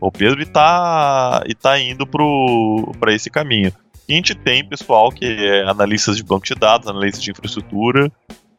o 0.00 0.10
Pedro, 0.10 0.42
e 0.42 0.46
tá, 0.46 1.42
e 1.46 1.54
tá 1.54 1.78
indo 1.78 2.06
pro, 2.06 2.92
pra 2.98 3.14
esse 3.14 3.30
caminho. 3.30 3.72
E 4.08 4.12
a 4.12 4.16
gente 4.16 4.34
tem 4.34 4.66
pessoal 4.66 5.10
que 5.10 5.24
é 5.24 5.62
analistas 5.68 6.16
de 6.16 6.22
banco 6.22 6.44
de 6.44 6.54
dados, 6.54 6.88
analistas 6.88 7.22
de 7.22 7.30
infraestrutura, 7.30 8.10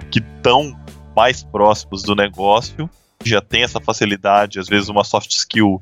que 0.10 0.20
estão 0.20 0.76
mais 1.16 1.44
próximos 1.44 2.04
do 2.04 2.16
negócio, 2.16 2.90
já 3.24 3.42
tem 3.42 3.64
essa 3.64 3.80
facilidade, 3.80 4.60
às 4.60 4.68
vezes 4.68 4.90
uma 4.90 5.04
soft 5.04 5.32
skill 5.32 5.80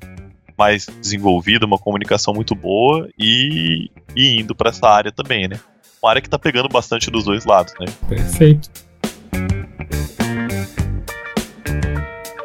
mais 0.58 0.86
desenvolvida, 0.86 1.66
uma 1.66 1.80
comunicação 1.80 2.34
muito 2.34 2.54
boa 2.54 3.10
e, 3.18 3.90
e 4.16 4.40
indo 4.40 4.54
para 4.54 4.70
essa 4.70 4.88
área 4.88 5.12
também, 5.12 5.48
né? 5.48 5.60
Uma 6.04 6.10
área 6.10 6.22
que 6.22 6.30
tá 6.30 6.38
pegando 6.38 6.68
bastante 6.68 7.10
dos 7.10 7.24
dois 7.24 7.46
lados, 7.46 7.74
né? 7.80 7.86
Perfeito. 8.10 8.70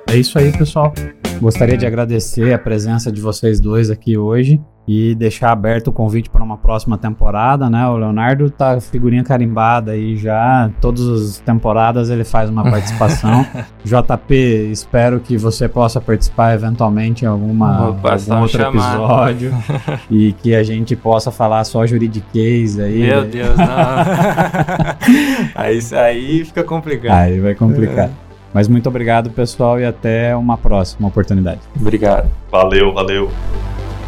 É 0.06 0.16
isso 0.16 0.38
aí, 0.38 0.56
pessoal. 0.56 0.94
Gostaria 1.40 1.76
de 1.76 1.86
agradecer 1.86 2.52
a 2.52 2.58
presença 2.58 3.12
de 3.12 3.20
vocês 3.20 3.60
dois 3.60 3.90
aqui 3.90 4.16
hoje 4.16 4.60
e 4.88 5.14
deixar 5.14 5.52
aberto 5.52 5.88
o 5.88 5.92
convite 5.92 6.30
para 6.30 6.42
uma 6.42 6.56
próxima 6.56 6.96
temporada, 6.96 7.68
né? 7.68 7.86
O 7.86 7.98
Leonardo 7.98 8.50
tá 8.50 8.80
figurinha 8.80 9.22
carimbada 9.22 9.92
aí 9.92 10.16
já, 10.16 10.70
todas 10.80 11.06
as 11.06 11.38
temporadas 11.40 12.08
ele 12.08 12.24
faz 12.24 12.48
uma 12.48 12.62
participação. 12.62 13.46
JP, 13.84 14.34
espero 14.72 15.20
que 15.20 15.36
você 15.36 15.68
possa 15.68 16.00
participar 16.00 16.54
eventualmente 16.54 17.26
em 17.26 17.28
alguma, 17.28 17.90
Opa, 17.90 18.14
algum 18.14 18.40
outro 18.40 18.62
episódio 18.62 19.52
e 20.10 20.32
que 20.32 20.54
a 20.54 20.62
gente 20.62 20.96
possa 20.96 21.30
falar 21.30 21.62
só 21.64 21.86
juridiquês 21.86 22.78
aí. 22.78 23.00
Meu 23.00 23.24
Deus, 23.26 23.56
não. 23.58 23.66
aí, 25.54 25.78
aí 25.92 26.44
fica 26.46 26.64
complicado. 26.64 27.14
Aí 27.14 27.38
vai 27.40 27.54
complicar. 27.54 28.10
Mas 28.52 28.68
muito 28.68 28.88
obrigado, 28.88 29.30
pessoal, 29.30 29.78
e 29.78 29.84
até 29.84 30.34
uma 30.34 30.56
próxima 30.56 31.08
oportunidade. 31.08 31.60
Obrigado. 31.78 32.30
Valeu, 32.50 32.92
valeu. 32.92 33.30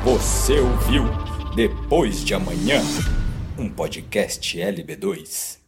Você 0.04 0.58
ouviu 0.58 1.04
Depois 1.54 2.24
de 2.24 2.32
Amanhã, 2.34 2.80
um 3.58 3.68
podcast 3.68 4.58
LB2. 4.58 5.59